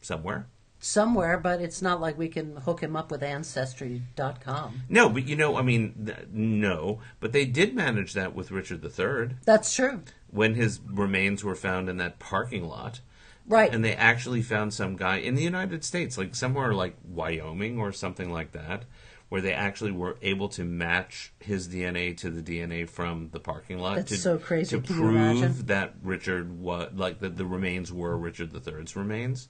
somewhere. 0.01 0.47
Somewhere, 0.79 1.39
but 1.39 1.61
it's 1.61 1.81
not 1.81 2.01
like 2.01 2.19
we 2.19 2.29
can 2.29 2.57
hook 2.57 2.81
him 2.81 2.97
up 2.97 3.11
with 3.11 3.23
Ancestry.com. 3.23 4.83
No, 4.89 5.09
but 5.09 5.27
you 5.27 5.35
know, 5.35 5.57
I 5.57 5.63
mean, 5.63 6.05
th- 6.07 6.29
no, 6.31 7.01
but 7.19 7.33
they 7.33 7.47
did 7.47 7.75
manage 7.75 8.13
that 8.13 8.35
with 8.35 8.51
Richard 8.51 8.85
III 8.85 9.37
That's 9.45 9.75
true. 9.75 10.03
when 10.31 10.55
his 10.55 10.81
remains 10.87 11.43
were 11.43 11.55
found 11.55 11.89
in 11.89 11.97
that 11.97 12.19
parking 12.19 12.69
lot. 12.69 13.01
Right. 13.49 13.73
And 13.73 13.85
they 13.85 13.95
actually 13.95 14.43
found 14.43 14.75
some 14.75 14.97
guy 14.97 15.17
in 15.17 15.35
the 15.35 15.43
United 15.43 15.85
States, 15.85 16.19
like 16.19 16.35
somewhere 16.35 16.75
like 16.75 16.97
Wyoming 17.05 17.79
or 17.79 17.93
something 17.93 18.31
like 18.31 18.53
that, 18.53 18.85
where 19.29 19.41
they 19.41 19.53
actually 19.53 19.93
were 19.93 20.19
able 20.23 20.49
to 20.51 20.65
match 20.65 21.33
his 21.39 21.69
DNA 21.69 22.17
to 22.19 22.31
the 22.31 22.43
DNA 22.43 22.89
from 22.89 23.31
the 23.33 23.41
parking 23.41 23.79
lot. 23.79 23.97
That's 23.97 24.11
to, 24.11 24.19
so 24.19 24.39
crazy. 24.39 24.77
To 24.77 24.87
Can 24.87 24.97
prove 24.97 25.67
that 25.67 25.95
Richard 26.03 26.61
was 26.61 26.93
like 26.95 27.21
that 27.21 27.37
the 27.37 27.47
remains 27.47 27.93
were 27.93 28.17
Richard 28.17 28.53
III's 28.55 28.97
remains. 28.97 29.49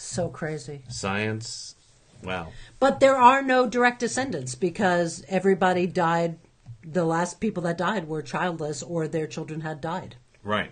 So 0.00 0.28
crazy. 0.28 0.82
Science, 0.88 1.76
wow. 2.24 2.48
But 2.80 3.00
there 3.00 3.16
are 3.16 3.42
no 3.42 3.68
direct 3.68 4.00
descendants 4.00 4.54
because 4.54 5.24
everybody 5.28 5.86
died. 5.86 6.38
The 6.82 7.04
last 7.04 7.38
people 7.38 7.62
that 7.64 7.78
died 7.78 8.08
were 8.08 8.22
childless 8.22 8.82
or 8.82 9.06
their 9.06 9.26
children 9.26 9.60
had 9.60 9.80
died. 9.80 10.16
Right. 10.42 10.70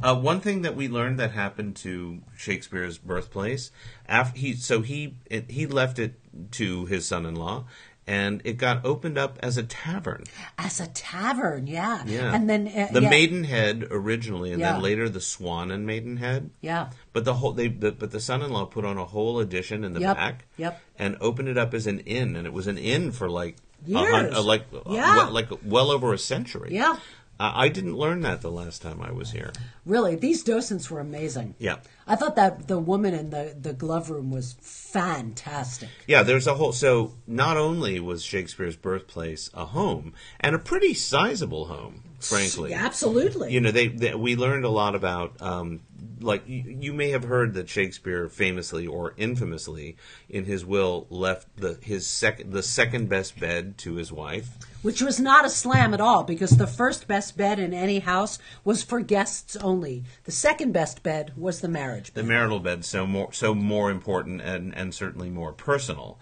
Uh, 0.00 0.14
one 0.14 0.40
thing 0.40 0.62
that 0.62 0.76
we 0.76 0.88
learned 0.88 1.18
that 1.18 1.32
happened 1.32 1.74
to 1.76 2.20
Shakespeare's 2.36 2.98
birthplace, 2.98 3.72
after 4.06 4.38
he 4.38 4.54
so 4.54 4.80
he 4.80 5.16
it, 5.26 5.50
he 5.50 5.66
left 5.66 5.98
it 5.98 6.14
to 6.52 6.86
his 6.86 7.04
son-in-law, 7.04 7.64
and 8.08 8.40
it 8.44 8.54
got 8.54 8.84
opened 8.84 9.18
up 9.18 9.38
as 9.42 9.56
a 9.58 9.62
tavern. 9.62 10.24
As 10.56 10.80
a 10.80 10.86
tavern, 10.88 11.66
yeah. 11.66 12.02
Yeah. 12.06 12.34
And 12.34 12.48
then 12.48 12.66
uh, 12.66 12.88
the 12.90 13.02
yeah, 13.02 13.10
Maidenhead 13.10 13.86
originally, 13.90 14.50
and 14.52 14.60
Yeah. 14.60 14.72
then 14.72 14.82
later 14.82 15.08
the 15.08 15.20
Swan 15.20 15.70
and 15.70 15.86
Maidenhead. 15.86 16.50
Yeah. 16.62 16.90
But 17.12 17.24
the 17.26 17.34
whole 17.34 17.52
they 17.52 17.68
the, 17.68 17.92
but 17.92 18.10
the 18.10 18.20
son-in-law 18.20 18.66
put 18.66 18.84
on 18.84 18.96
a 18.98 19.04
whole 19.04 19.38
addition 19.40 19.84
in 19.84 19.92
the 19.92 20.00
Yep, 20.00 20.16
back. 20.16 20.44
yep. 20.56 20.80
And 20.98 21.16
opened 21.20 21.48
it 21.48 21.58
up 21.58 21.74
as 21.74 21.86
an 21.86 22.00
inn, 22.00 22.34
and 22.34 22.46
it 22.46 22.52
was 22.52 22.66
an 22.66 22.78
inn 22.78 23.12
for 23.12 23.28
like 23.28 23.56
a 23.86 23.90
Years. 23.90 24.10
hun- 24.10 24.34
uh, 24.34 24.42
like 24.42 24.64
uh, 24.74 24.80
Yeah. 24.90 25.16
well, 25.16 25.30
like 25.30 25.48
well 25.64 25.90
over 25.90 26.12
a 26.12 26.18
century. 26.18 26.70
Yeah. 26.72 26.96
I 27.40 27.68
didn't 27.68 27.96
learn 27.96 28.22
that 28.22 28.40
the 28.40 28.50
last 28.50 28.82
time 28.82 29.00
I 29.00 29.12
was 29.12 29.30
here. 29.30 29.52
Really, 29.86 30.16
these 30.16 30.42
docents 30.42 30.90
were 30.90 30.98
amazing. 30.98 31.54
Yeah. 31.58 31.76
I 32.06 32.16
thought 32.16 32.34
that 32.36 32.66
the 32.66 32.78
woman 32.78 33.14
in 33.14 33.30
the, 33.30 33.54
the 33.58 33.72
glove 33.72 34.10
room 34.10 34.30
was 34.30 34.56
fantastic. 34.60 35.90
Yeah, 36.08 36.24
there's 36.24 36.48
a 36.48 36.54
whole. 36.54 36.72
So 36.72 37.14
not 37.26 37.56
only 37.56 38.00
was 38.00 38.24
Shakespeare's 38.24 38.76
birthplace 38.76 39.50
a 39.54 39.66
home 39.66 40.14
and 40.40 40.56
a 40.56 40.58
pretty 40.58 40.94
sizable 40.94 41.66
home, 41.66 42.02
frankly. 42.18 42.74
Absolutely. 42.74 43.52
You 43.52 43.60
know, 43.60 43.70
they, 43.70 43.88
they 43.88 44.14
we 44.14 44.36
learned 44.36 44.64
a 44.64 44.70
lot 44.70 44.94
about. 44.94 45.40
Um, 45.40 45.80
like 46.20 46.48
you, 46.48 46.76
you 46.80 46.92
may 46.92 47.10
have 47.10 47.24
heard 47.24 47.54
that 47.54 47.68
Shakespeare 47.68 48.28
famously 48.28 48.86
or 48.86 49.14
infamously 49.16 49.96
in 50.28 50.44
his 50.44 50.64
will 50.64 51.06
left 51.10 51.56
the 51.56 51.78
his 51.80 52.06
second 52.06 52.52
the 52.52 52.62
second 52.62 53.08
best 53.08 53.38
bed 53.38 53.78
to 53.78 53.94
his 53.94 54.12
wife. 54.12 54.48
Which 54.82 55.02
was 55.02 55.18
not 55.18 55.44
a 55.44 55.50
slam 55.50 55.92
at 55.92 56.00
all 56.00 56.22
because 56.22 56.50
the 56.50 56.66
first 56.66 57.08
best 57.08 57.36
bed 57.36 57.58
in 57.58 57.74
any 57.74 57.98
house 57.98 58.38
was 58.64 58.82
for 58.82 59.00
guests 59.00 59.56
only. 59.56 60.04
The 60.24 60.32
second 60.32 60.72
best 60.72 61.02
bed 61.02 61.32
was 61.36 61.60
the 61.60 61.68
marriage 61.68 62.14
bed. 62.14 62.24
the 62.24 62.28
marital 62.28 62.60
bed 62.60 62.84
so 62.84 63.06
more 63.06 63.32
so 63.32 63.54
more 63.54 63.90
important 63.90 64.40
and 64.40 64.74
and 64.74 64.94
certainly 64.94 65.30
more 65.30 65.52
personal. 65.52 66.18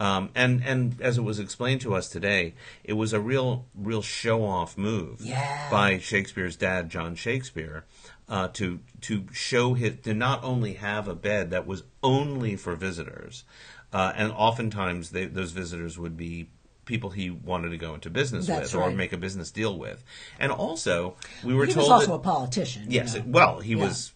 Um, 0.00 0.30
and 0.34 0.62
and 0.64 1.00
as 1.02 1.18
it 1.18 1.22
was 1.22 1.38
explained 1.38 1.82
to 1.82 1.94
us 1.94 2.08
today, 2.08 2.54
it 2.82 2.94
was 2.94 3.12
a 3.12 3.20
real 3.20 3.66
real 3.74 4.00
show 4.02 4.42
off 4.44 4.78
move 4.78 5.20
Yeah. 5.20 5.68
by 5.70 5.98
Shakespeare's 5.98 6.56
dad, 6.56 6.88
John 6.88 7.14
Shakespeare, 7.14 7.84
uh, 8.28 8.48
to 8.54 8.80
to 9.02 9.26
show 9.32 9.74
his 9.74 9.96
to 10.04 10.14
not 10.14 10.42
only 10.42 10.72
have 10.74 11.06
a 11.06 11.14
bed 11.14 11.50
that 11.50 11.66
was 11.66 11.82
only 12.02 12.56
for 12.56 12.74
visitors, 12.76 13.44
uh, 13.92 14.12
and 14.16 14.32
oftentimes 14.32 15.10
they, 15.10 15.26
those 15.26 15.50
visitors 15.52 15.98
would 15.98 16.16
be 16.16 16.48
people 16.86 17.10
he 17.10 17.28
wanted 17.30 17.68
to 17.68 17.76
go 17.76 17.94
into 17.94 18.08
business 18.10 18.46
That's 18.46 18.72
with 18.72 18.82
or 18.82 18.86
right. 18.88 18.96
make 18.96 19.12
a 19.12 19.18
business 19.18 19.50
deal 19.50 19.78
with, 19.78 20.02
and 20.38 20.50
also 20.50 21.16
we 21.44 21.52
were 21.52 21.66
told. 21.66 21.68
He 21.68 21.74
told 21.74 21.90
was 21.90 21.90
also 21.90 22.06
that, 22.12 22.14
a 22.14 22.18
politician. 22.20 22.82
you 22.90 22.96
Yes, 22.96 23.14
know. 23.16 23.24
well, 23.26 23.60
he 23.60 23.74
Yeah. 23.74 23.84
was 23.84 24.12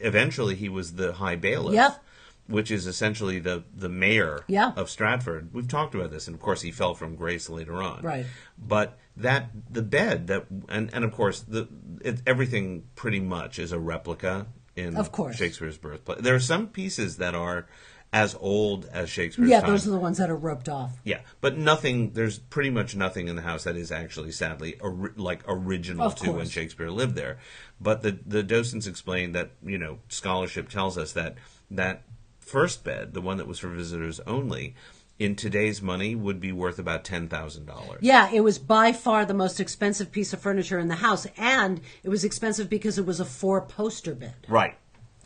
eventually 0.00 0.56
he 0.56 0.68
was 0.68 0.92
the 0.92 1.14
high 1.14 1.36
bailiff. 1.36 1.74
Yep. 1.74 2.04
Which 2.52 2.70
is 2.70 2.86
essentially 2.86 3.38
the 3.38 3.64
the 3.74 3.88
mayor 3.88 4.44
Yeah. 4.48 4.72
of 4.76 4.90
Stratford. 4.90 5.50
We've 5.52 5.68
talked 5.68 5.94
about 5.94 6.10
this, 6.10 6.26
and 6.26 6.34
of 6.34 6.40
course 6.40 6.60
he 6.62 6.70
fell 6.70 6.94
from 6.94 7.16
grace 7.16 7.48
later 7.48 7.82
on. 7.82 8.02
Right. 8.02 8.26
But 8.58 8.98
that 9.16 9.50
the 9.70 9.82
bed 9.82 10.26
that 10.28 10.46
and 10.68 10.90
and 10.92 11.04
of 11.04 11.12
course 11.12 11.40
the 11.40 11.68
it, 12.02 12.22
everything 12.26 12.84
pretty 12.94 13.20
much 13.20 13.58
is 13.58 13.72
a 13.72 13.78
replica 13.78 14.46
in 14.76 14.96
Of 14.96 15.12
course. 15.12 15.36
Shakespeare's 15.36 15.78
birthplace. 15.78 16.20
There 16.20 16.34
are 16.34 16.40
some 16.40 16.68
pieces 16.68 17.16
that 17.18 17.34
are 17.34 17.66
as 18.14 18.36
old 18.40 18.84
as 18.92 19.08
Shakespeare's 19.08 19.48
Yeah, 19.48 19.60
time. 19.62 19.70
those 19.70 19.86
are 19.86 19.90
the 19.90 19.98
ones 19.98 20.18
that 20.18 20.28
are 20.28 20.36
roped 20.36 20.68
off. 20.68 20.98
Yeah, 21.02 21.20
but 21.40 21.56
nothing. 21.56 22.12
There's 22.12 22.38
pretty 22.38 22.68
much 22.68 22.94
nothing 22.94 23.28
in 23.28 23.36
the 23.36 23.42
house 23.42 23.64
that 23.64 23.74
is 23.74 23.90
actually, 23.90 24.32
sadly, 24.32 24.78
ori- 24.80 25.12
like 25.16 25.42
original 25.48 26.04
Of 26.06 26.16
to 26.16 26.32
when. 26.32 26.46
Shakespeare 26.46 26.90
lived 26.90 27.14
there. 27.16 27.38
But 27.80 28.02
the 28.02 28.18
the 28.26 28.42
docents 28.42 28.86
explained 28.86 29.34
that 29.34 29.52
you 29.64 29.78
know 29.78 29.98
scholarship 30.08 30.68
tells 30.68 30.98
us 30.98 31.12
that 31.12 31.36
that 31.70 32.02
first 32.42 32.84
bed, 32.84 33.14
the 33.14 33.20
one 33.20 33.38
that 33.38 33.46
was 33.46 33.58
for 33.58 33.68
visitors 33.68 34.20
only, 34.26 34.74
in 35.18 35.36
today's 35.36 35.80
money 35.80 36.14
would 36.14 36.40
be 36.40 36.52
worth 36.52 36.78
about 36.78 37.04
ten 37.04 37.28
thousand 37.28 37.66
dollars. 37.66 38.00
Yeah, 38.02 38.30
it 38.32 38.40
was 38.40 38.58
by 38.58 38.92
far 38.92 39.24
the 39.24 39.34
most 39.34 39.60
expensive 39.60 40.10
piece 40.10 40.32
of 40.32 40.40
furniture 40.40 40.78
in 40.78 40.88
the 40.88 40.96
house, 40.96 41.26
and 41.36 41.80
it 42.02 42.08
was 42.08 42.24
expensive 42.24 42.68
because 42.68 42.98
it 42.98 43.06
was 43.06 43.20
a 43.20 43.24
four 43.24 43.60
poster 43.60 44.14
bed. 44.14 44.34
Right, 44.48 44.76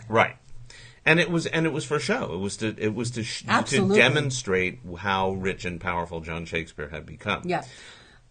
right. 0.09 0.37
And 1.05 1.21
it 1.21 1.31
was, 1.31 1.47
and 1.47 1.67
it 1.67 1.73
was 1.73 1.85
for 1.85 2.01
show. 2.01 2.35
It 2.35 2.39
was 2.39 2.57
to, 2.57 2.75
it 2.77 2.93
was 2.93 3.13
to, 3.13 3.23
sh- 3.23 3.43
to 3.43 3.51
Absolutely. 3.51 3.99
demonstrate 3.99 4.81
how 4.99 5.31
rich 5.31 5.65
and 5.65 5.81
powerful 5.81 6.21
John 6.21 6.45
Shakespeare 6.47 6.89
had 6.89 7.07
become. 7.07 7.43
Yeah. 7.45 7.63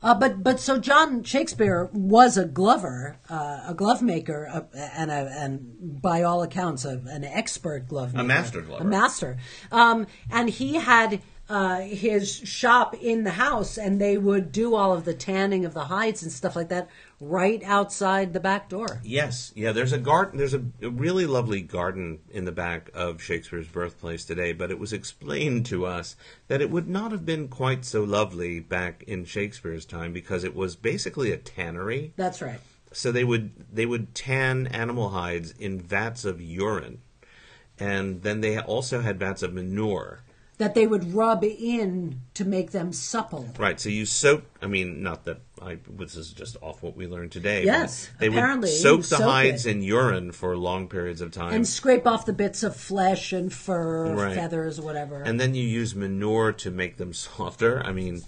Uh, 0.06 0.14
but 0.14 0.44
but 0.44 0.60
so 0.60 0.78
John 0.78 1.24
Shakespeare 1.24 1.90
was 1.92 2.38
a 2.38 2.46
glover, 2.46 3.18
uh, 3.28 3.64
a 3.70 3.74
glove 3.74 4.04
maker, 4.04 4.48
uh, 4.54 4.78
and 4.96 5.10
a, 5.10 5.34
and 5.36 6.00
by 6.00 6.22
all 6.22 6.44
accounts 6.44 6.86
a, 6.86 7.02
an 7.08 7.24
expert 7.24 7.88
glove 7.88 8.14
maker, 8.14 8.28
master 8.28 8.62
glover. 8.62 8.84
a 8.84 8.88
master. 8.88 9.38
Um, 9.72 10.06
and 10.30 10.48
he 10.52 10.76
had 10.76 11.24
uh, 11.48 11.82
his 11.82 12.36
shop 12.36 12.96
in 12.96 13.24
the 13.24 13.32
house, 13.32 13.78
and 13.78 14.02
they 14.02 14.18
would 14.18 14.52
do 14.52 14.74
all 14.76 14.94
of 14.94 15.06
the 15.06 15.14
tanning 15.14 15.64
of 15.64 15.74
the 15.74 15.86
hides 15.86 16.24
and 16.24 16.32
stuff 16.32 16.56
like 16.56 16.70
that 16.70 16.90
right 17.20 17.62
outside 17.64 18.34
the 18.34 18.40
back 18.40 18.68
door. 18.68 19.00
Yes, 19.04 19.52
yeah. 19.56 19.72
There's 19.72 19.94
a 19.94 20.00
garden. 20.00 20.38
There's 20.38 20.56
a, 20.56 20.64
a 20.82 20.90
really 20.90 21.26
lovely 21.28 21.62
garden 21.62 22.20
in 22.32 22.46
the 22.46 22.52
back 22.52 22.90
of 22.94 23.22
Shakespeare's 23.22 23.68
birthplace 23.68 24.26
today. 24.26 24.54
But 24.54 24.72
it 24.72 24.80
was 24.80 24.92
explained 24.92 25.68
to 25.68 25.86
us 25.86 26.16
that 26.48 26.62
it 26.62 26.72
would 26.72 26.88
not 26.88 27.12
have 27.12 27.26
been 27.26 27.48
quite 27.48 27.86
so 27.86 28.04
lovely 28.04 28.60
back 28.60 29.04
in 29.06 29.26
Shakespeare's 29.26 29.86
time 29.86 30.14
because 30.14 30.44
it 30.44 30.56
was 30.56 30.76
basically 30.76 31.32
a 31.32 31.38
tannery. 31.38 32.14
That's 32.16 32.42
right. 32.42 32.60
So 32.92 33.12
they 33.12 33.24
would 33.24 33.52
they 33.72 33.86
would 33.86 34.16
tan 34.16 34.68
animal 34.68 35.10
hides 35.10 35.52
in 35.60 35.80
vats 35.80 36.26
of 36.26 36.42
urine, 36.42 37.02
and 37.78 38.24
then 38.24 38.42
they 38.42 38.58
also 38.58 39.02
had 39.02 39.20
vats 39.20 39.44
of 39.44 39.54
manure. 39.54 40.22
That 40.58 40.74
they 40.74 40.88
would 40.88 41.14
rub 41.14 41.44
in 41.44 42.22
to 42.36 42.46
make 42.46 42.72
them 42.72 42.94
supple. 42.94 43.50
Right. 43.60 43.78
So 43.78 43.90
you 43.90 44.06
soak. 44.06 44.46
I 44.62 44.68
mean, 44.68 45.04
not 45.04 45.26
that 45.26 45.42
I. 45.62 45.80
This 45.90 46.16
is 46.16 46.32
just 46.32 46.56
off 46.62 46.82
what 46.82 46.96
we 46.96 47.08
learned 47.08 47.34
today. 47.34 47.66
Yes, 47.66 48.10
They 48.20 48.28
apparently, 48.28 48.70
would 48.70 48.78
soak 48.78 49.02
the 49.02 49.08
soak 49.18 49.22
hides 49.24 49.66
it. 49.66 49.72
in 49.72 49.82
urine 49.84 50.32
for 50.32 50.56
long 50.56 50.88
periods 50.88 51.20
of 51.20 51.32
time. 51.32 51.54
And 51.54 51.68
scrape 51.68 52.08
off 52.08 52.26
the 52.26 52.32
bits 52.32 52.64
of 52.64 52.74
flesh 52.76 53.34
and 53.34 53.52
fur, 53.52 54.14
Right. 54.16 54.34
feathers, 54.36 54.80
whatever. 54.80 55.22
and 55.24 55.40
then 55.42 55.56
you 55.56 55.64
use 55.68 55.94
manure 55.94 56.54
to 56.54 56.72
make 56.72 56.96
them 56.96 57.12
softer. 57.26 57.84
I 57.84 57.92
mean, 57.92 58.22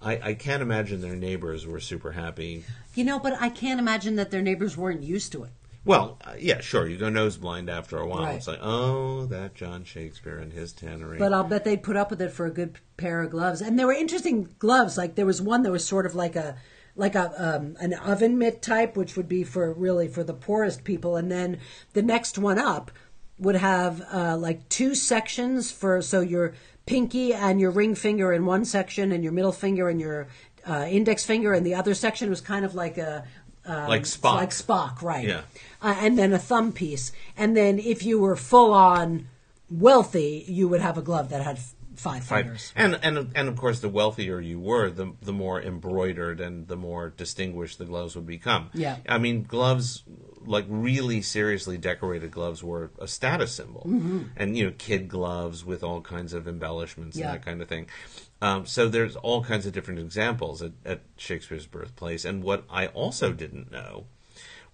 I, 0.00 0.20
I 0.30 0.34
can't 0.34 0.62
imagine 0.62 1.00
their 1.00 1.16
neighbors 1.16 1.66
were 1.66 1.80
super 1.80 2.12
happy. 2.12 2.64
You 2.94 3.02
know, 3.04 3.18
but 3.18 3.40
I 3.40 3.48
can't 3.48 3.80
imagine 3.80 4.14
that 4.16 4.30
their 4.30 4.42
neighbors 4.42 4.76
weren't 4.76 5.02
used 5.02 5.32
to 5.32 5.42
it. 5.44 5.50
Well, 5.84 6.18
uh, 6.24 6.34
yeah, 6.38 6.60
sure. 6.60 6.86
You 6.86 6.96
go 6.96 7.08
nose 7.08 7.36
blind 7.36 7.68
after 7.68 7.98
a 7.98 8.06
while. 8.06 8.22
Right. 8.24 8.36
It's 8.36 8.46
like, 8.46 8.60
oh, 8.62 9.26
that 9.26 9.54
John 9.54 9.84
Shakespeare 9.84 10.38
and 10.38 10.52
his 10.52 10.72
tannery. 10.72 11.18
But 11.18 11.32
I'll 11.32 11.44
bet 11.44 11.64
they'd 11.64 11.82
put 11.82 11.96
up 11.96 12.10
with 12.10 12.22
it 12.22 12.30
for 12.30 12.46
a 12.46 12.50
good 12.50 12.78
pair 12.96 13.22
of 13.22 13.30
gloves. 13.30 13.60
And 13.60 13.78
there 13.78 13.86
were 13.86 13.92
interesting 13.92 14.54
gloves. 14.58 14.96
Like 14.96 15.16
there 15.16 15.26
was 15.26 15.42
one 15.42 15.62
that 15.64 15.72
was 15.72 15.84
sort 15.84 16.06
of 16.06 16.14
like 16.14 16.36
a 16.36 16.56
like 16.94 17.14
a 17.14 17.56
um, 17.56 17.76
an 17.80 17.94
oven 17.94 18.38
mitt 18.38 18.62
type, 18.62 18.96
which 18.96 19.16
would 19.16 19.28
be 19.28 19.42
for 19.42 19.72
really 19.72 20.06
for 20.06 20.22
the 20.22 20.34
poorest 20.34 20.84
people. 20.84 21.16
And 21.16 21.32
then 21.32 21.58
the 21.94 22.02
next 22.02 22.38
one 22.38 22.58
up 22.58 22.92
would 23.38 23.56
have 23.56 24.02
uh, 24.12 24.36
like 24.36 24.68
two 24.68 24.94
sections 24.94 25.72
for 25.72 26.00
so 26.00 26.20
your 26.20 26.54
pinky 26.86 27.34
and 27.34 27.60
your 27.60 27.70
ring 27.70 27.94
finger 27.96 28.32
in 28.32 28.46
one 28.46 28.64
section, 28.64 29.10
and 29.10 29.24
your 29.24 29.32
middle 29.32 29.52
finger 29.52 29.88
and 29.88 30.00
your 30.00 30.28
uh, 30.64 30.86
index 30.88 31.24
finger 31.24 31.52
in 31.54 31.64
the 31.64 31.74
other 31.74 31.94
section. 31.94 32.28
It 32.28 32.30
was 32.30 32.40
kind 32.40 32.64
of 32.64 32.76
like 32.76 32.98
a 32.98 33.24
um, 33.66 33.88
Like 33.88 34.02
Spock. 34.02 34.34
like 34.36 34.50
Spock, 34.50 35.02
right? 35.02 35.26
Yeah. 35.26 35.42
Uh, 35.80 35.94
and 35.98 36.18
then 36.18 36.32
a 36.32 36.38
thumb 36.38 36.72
piece, 36.72 37.12
and 37.36 37.56
then 37.56 37.78
if 37.78 38.02
you 38.04 38.18
were 38.20 38.36
full 38.36 38.72
on 38.72 39.28
wealthy, 39.70 40.44
you 40.48 40.68
would 40.68 40.80
have 40.80 40.98
a 40.98 41.02
glove 41.02 41.28
that 41.30 41.42
had 41.42 41.56
f- 41.56 41.74
five 41.96 42.30
Right. 42.30 42.44
fingers. 42.44 42.72
And 42.76 42.98
and 43.02 43.30
and 43.34 43.48
of 43.48 43.56
course, 43.56 43.80
the 43.80 43.88
wealthier 43.88 44.40
you 44.40 44.58
were, 44.60 44.90
the 44.90 45.12
the 45.22 45.32
more 45.32 45.60
embroidered 45.62 46.40
and 46.40 46.68
the 46.68 46.76
more 46.76 47.10
distinguished 47.16 47.78
the 47.78 47.84
gloves 47.84 48.14
would 48.16 48.26
become. 48.26 48.70
Yeah. 48.74 48.96
I 49.08 49.18
mean, 49.18 49.44
gloves 49.44 50.02
like 50.44 50.64
really 50.68 51.22
seriously 51.22 51.78
decorated 51.78 52.32
gloves 52.32 52.64
were 52.64 52.90
a 52.98 53.06
status 53.06 53.52
symbol, 53.54 53.82
and 54.36 54.56
you 54.56 54.64
know, 54.66 54.72
kid 54.76 55.08
gloves 55.08 55.64
with 55.64 55.84
all 55.84 56.00
kinds 56.00 56.32
of 56.32 56.48
embellishments 56.48 57.16
Yeah. 57.16 57.26
and 57.26 57.34
that 57.34 57.44
kind 57.44 57.62
of 57.62 57.68
thing. 57.68 57.86
Um, 58.42 58.66
so 58.66 58.88
there's 58.88 59.14
all 59.14 59.44
kinds 59.44 59.66
of 59.66 59.72
different 59.72 60.00
examples 60.00 60.62
at, 60.62 60.72
at 60.84 61.02
Shakespeare's 61.16 61.66
birthplace. 61.68 62.24
And 62.24 62.42
what 62.42 62.64
I 62.68 62.88
also 62.88 63.32
didn't 63.32 63.70
know 63.70 64.06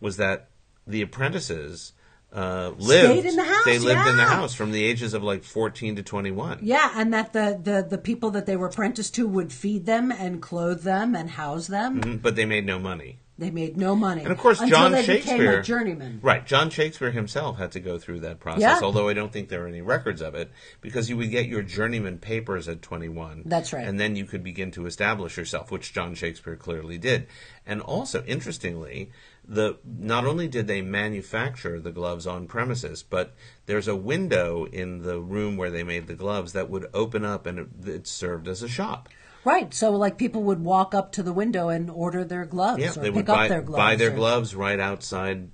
was 0.00 0.16
that 0.16 0.48
the 0.86 1.02
apprentices 1.02 1.92
uh, 2.32 2.72
lived 2.78 3.20
Stayed 3.20 3.26
in 3.26 3.36
the 3.36 3.44
house, 3.44 3.64
They 3.66 3.78
lived 3.78 4.06
in 4.06 4.16
the 4.16 4.24
house 4.24 4.54
from 4.54 4.72
the 4.72 4.82
ages 4.82 5.12
of 5.12 5.22
like 5.22 5.44
fourteen 5.44 5.96
to 5.96 6.02
twenty 6.02 6.30
one. 6.30 6.60
Yeah, 6.62 6.92
and 6.94 7.12
that 7.12 7.34
the, 7.34 7.60
the, 7.62 7.86
the 7.88 7.98
people 7.98 8.30
that 8.30 8.46
they 8.46 8.56
were 8.56 8.68
apprenticed 8.68 9.14
to 9.16 9.28
would 9.28 9.52
feed 9.52 9.84
them 9.84 10.10
and 10.10 10.40
clothe 10.40 10.82
them 10.82 11.14
and 11.14 11.30
house 11.30 11.66
them. 11.66 12.20
But 12.22 12.36
they 12.36 12.46
made 12.46 12.64
no 12.64 12.78
money. 12.78 13.18
They 13.38 13.52
made 13.52 13.76
no 13.76 13.94
money. 13.94 14.22
And 14.22 14.32
of 14.32 14.38
course, 14.38 14.58
John 14.58 14.90
they 14.90 15.04
Shakespeare, 15.04 15.62
journeyman. 15.62 16.18
right? 16.22 16.44
John 16.44 16.70
Shakespeare 16.70 17.12
himself 17.12 17.56
had 17.56 17.70
to 17.72 17.80
go 17.80 17.96
through 17.96 18.20
that 18.20 18.40
process. 18.40 18.62
Yeah. 18.62 18.80
Although 18.82 19.08
I 19.08 19.12
don't 19.14 19.32
think 19.32 19.48
there 19.48 19.64
are 19.64 19.68
any 19.68 19.80
records 19.80 20.20
of 20.20 20.34
it, 20.34 20.50
because 20.80 21.08
you 21.08 21.16
would 21.16 21.30
get 21.30 21.46
your 21.46 21.62
journeyman 21.62 22.18
papers 22.18 22.68
at 22.68 22.82
21. 22.82 23.44
That's 23.46 23.72
right. 23.72 23.86
And 23.86 24.00
then 24.00 24.16
you 24.16 24.24
could 24.24 24.42
begin 24.42 24.72
to 24.72 24.86
establish 24.86 25.36
yourself, 25.36 25.70
which 25.70 25.92
John 25.92 26.16
Shakespeare 26.16 26.56
clearly 26.56 26.98
did. 26.98 27.28
And 27.64 27.80
also, 27.80 28.24
interestingly, 28.24 29.12
the 29.46 29.78
not 29.84 30.26
only 30.26 30.48
did 30.48 30.66
they 30.66 30.82
manufacture 30.82 31.78
the 31.78 31.92
gloves 31.92 32.26
on 32.26 32.48
premises, 32.48 33.04
but 33.04 33.34
there's 33.66 33.86
a 33.86 33.94
window 33.94 34.64
in 34.64 35.02
the 35.02 35.20
room 35.20 35.56
where 35.56 35.70
they 35.70 35.84
made 35.84 36.08
the 36.08 36.14
gloves 36.14 36.54
that 36.54 36.68
would 36.68 36.86
open 36.92 37.24
up, 37.24 37.46
and 37.46 37.60
it, 37.60 37.68
it 37.86 38.06
served 38.08 38.48
as 38.48 38.64
a 38.64 38.68
shop. 38.68 39.08
Right. 39.44 39.72
So, 39.72 39.92
like, 39.92 40.18
people 40.18 40.42
would 40.44 40.60
walk 40.62 40.94
up 40.94 41.12
to 41.12 41.22
the 41.22 41.32
window 41.32 41.68
and 41.68 41.90
order 41.90 42.24
their 42.24 42.44
gloves 42.44 42.82
Yeah, 42.82 42.90
or 42.90 42.92
they 42.94 43.08
pick 43.08 43.14
would 43.16 43.30
up 43.30 43.36
buy, 43.36 43.48
their 43.48 43.62
gloves. 43.62 43.78
buy 43.78 43.96
their 43.96 44.12
or- 44.12 44.16
gloves 44.16 44.54
right 44.54 44.78
outside. 44.80 45.50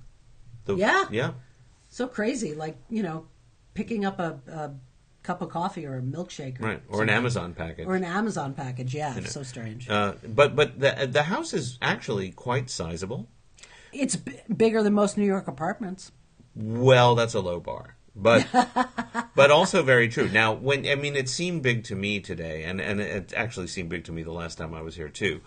The, 0.65 0.75
Yeah. 0.75 1.05
yeah. 1.11 1.31
So 1.89 2.07
crazy. 2.07 2.53
Like, 2.55 2.77
you 2.89 3.03
know, 3.03 3.27
picking 3.73 4.03
up 4.03 4.19
a, 4.19 4.39
a 4.47 4.71
cup 5.23 5.41
of 5.41 5.49
coffee 5.49 5.85
or 5.85 5.97
a 5.97 6.01
milkshake. 6.01 6.59
Or 6.61 6.65
Right, 6.65 6.81
or 6.89 7.03
an 7.03 7.09
Amazon 7.09 7.53
package. 7.53 7.87
Or 7.87 7.95
an 7.95 8.03
Amazon 8.03 8.53
package. 8.53 8.93
Yeah. 8.93 9.19
So 9.21 9.43
strange. 9.43 9.89
Uh, 9.89 10.15
but 10.27 10.55
but 10.55 10.79
the 10.79 11.07
the 11.09 11.23
house 11.23 11.53
is 11.53 11.77
actually 11.81 12.31
quite 12.31 12.69
sizable. 12.69 13.29
it's 13.93 14.15
b- 14.17 14.33
bigger 14.55 14.83
than 14.83 14.93
most 14.93 15.17
New 15.17 15.25
York 15.25 15.47
apartments. 15.47 16.11
Well, 16.55 17.15
that's 17.15 17.33
a 17.33 17.39
low 17.39 17.59
bar, 17.59 17.94
but 18.15 18.47
but 19.35 19.51
also 19.51 19.83
very 19.83 20.07
true. 20.09 20.29
Now, 20.29 20.53
when 20.53 20.87
I 20.87 20.95
mean, 20.95 21.15
it 21.15 21.29
seemed 21.29 21.61
big 21.63 21.83
to 21.85 21.95
me 21.95 22.19
today, 22.19 22.63
and 22.63 22.79
and 22.81 22.99
it 23.01 23.33
actually 23.35 23.67
seemed 23.67 23.89
big 23.89 24.05
to 24.05 24.11
me 24.11 24.23
the 24.23 24.31
last 24.31 24.57
time 24.57 24.73
I 24.73 24.81
was 24.81 24.95
here 24.95 25.09
too. 25.09 25.41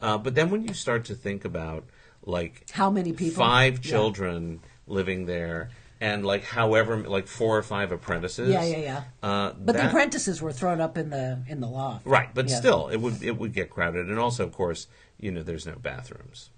Uh, 0.00 0.18
but 0.18 0.34
then 0.34 0.50
when 0.50 0.66
you 0.66 0.74
start 0.74 1.04
to 1.06 1.14
think 1.14 1.44
about 1.44 1.84
like 2.24 2.66
How 2.70 2.90
many 2.90 3.12
people? 3.12 3.42
five 3.44 3.84
Yeah. 3.84 3.90
children 3.90 4.60
living 4.86 5.26
there, 5.26 5.70
and 6.00 6.24
like 6.26 6.44
however 6.44 6.96
like 7.08 7.26
four 7.26 7.56
or 7.56 7.62
five 7.62 7.92
apprentices, 7.92 8.50
Yeah, 8.52 8.64
yeah, 8.64 8.78
yeah. 8.78 9.02
Uh, 9.22 9.52
But 9.52 9.76
the 9.76 9.88
apprentices 9.88 10.40
were 10.42 10.52
thrown 10.52 10.80
up 10.80 10.96
in 10.98 11.10
the 11.10 11.42
in 11.46 11.60
the 11.60 11.68
loft. 11.68 12.06
right, 12.06 12.30
but 12.34 12.48
Yeah. 12.48 12.56
still, 12.56 12.88
it 12.88 12.96
would 12.98 13.22
it 13.22 13.38
would 13.38 13.52
get 13.52 13.70
crowded, 13.70 14.08
and 14.08 14.18
also, 14.18 14.44
of 14.44 14.52
course, 14.52 14.86
you 15.18 15.30
know, 15.30 15.42
there's 15.42 15.66
no 15.66 15.76
bathrooms. 15.76 16.50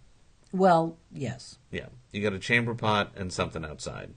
Well, 0.52 0.96
yes. 1.12 1.58
Yeah, 1.70 1.86
you 2.12 2.22
got 2.22 2.32
a 2.32 2.38
chamber 2.38 2.74
pot 2.74 3.12
and 3.16 3.32
something 3.32 3.64
outside. 3.64 4.14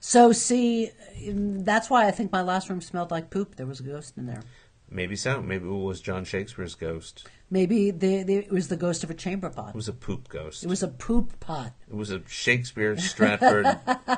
So 0.00 0.32
see, 0.32 0.90
mm, 1.18 1.64
that's 1.64 1.90
why 1.90 2.06
I 2.06 2.10
think 2.10 2.32
my 2.32 2.42
last 2.42 2.68
room 2.68 2.80
smelled 2.80 3.10
like 3.10 3.30
poop. 3.30 3.56
There 3.56 3.66
was 3.66 3.80
a 3.80 3.84
ghost 3.84 4.16
in 4.16 4.26
there. 4.26 4.42
Maybe 4.88 5.16
so. 5.16 5.42
Maybe 5.42 5.66
it 5.66 5.70
was 5.70 6.00
John 6.00 6.24
Shakespeare's 6.24 6.74
ghost. 6.74 7.26
Maybe 7.48 7.92
the, 7.92 8.24
the, 8.24 8.38
it 8.38 8.50
was 8.50 8.66
the 8.68 8.76
ghost 8.76 9.04
of 9.04 9.10
a 9.10 9.14
chamber 9.14 9.48
pot. 9.50 9.68
It 9.68 9.76
was 9.76 9.86
a 9.88 9.92
poop 9.92 10.28
ghost. 10.28 10.64
It 10.64 10.68
was 10.68 10.82
a 10.82 10.88
poop 10.88 11.38
pot. 11.38 11.72
It 11.88 11.94
was 11.94 12.10
a 12.10 12.20
Shakespeare 12.26 12.96
Stratford. 12.98 13.66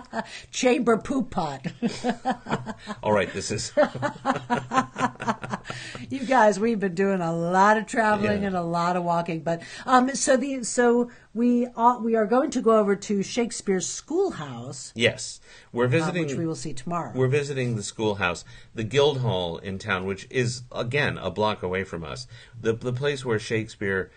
Chamber 0.50 0.97
poop 0.97 1.30
pot. 1.30 1.66
All 3.02 3.12
right, 3.12 3.30
this 3.35 3.50
is 3.50 3.73
you 6.08 6.20
guys, 6.20 6.58
we've 6.58 6.80
been 6.80 6.94
doing 6.94 7.20
a 7.20 7.35
lot 7.35 7.76
of 7.76 7.87
traveling 7.87 8.42
Yeah. 8.42 8.49
and 8.49 8.56
a 8.56 8.62
lot 8.62 8.97
of 8.97 9.04
walking, 9.04 9.40
but 9.40 9.62
um, 9.85 10.14
so 10.14 10.37
the 10.37 10.64
so 10.64 11.11
we 11.35 11.66
are, 11.76 12.00
we 12.00 12.16
are 12.16 12.26
going 12.26 12.50
to 12.52 12.62
go 12.62 12.78
over 12.78 12.97
to 12.97 13.23
Shakespeare's 13.23 13.87
schoolhouse, 13.87 14.92
yes. 14.94 15.40
We're 15.73 15.85
uh, 15.85 15.88
visiting. 15.88 16.25
which 16.25 16.35
we 16.35 16.47
will 16.47 16.56
see 16.56 16.73
tomorrow. 16.73 17.12
We're 17.14 17.28
visiting 17.28 17.76
the 17.76 17.82
schoolhouse, 17.82 18.44
the 18.75 18.85
Guildhall 18.85 19.58
in 19.58 19.78
town, 19.78 20.06
which 20.06 20.26
is 20.30 20.62
again 20.73 21.19
a 21.19 21.30
block 21.30 21.62
away 21.62 21.84
from 21.84 22.04
us. 22.04 22.26
The 22.58 22.73
the 22.73 22.93
place 22.93 23.18
where 23.25 23.39
Shakespeare 23.39 24.11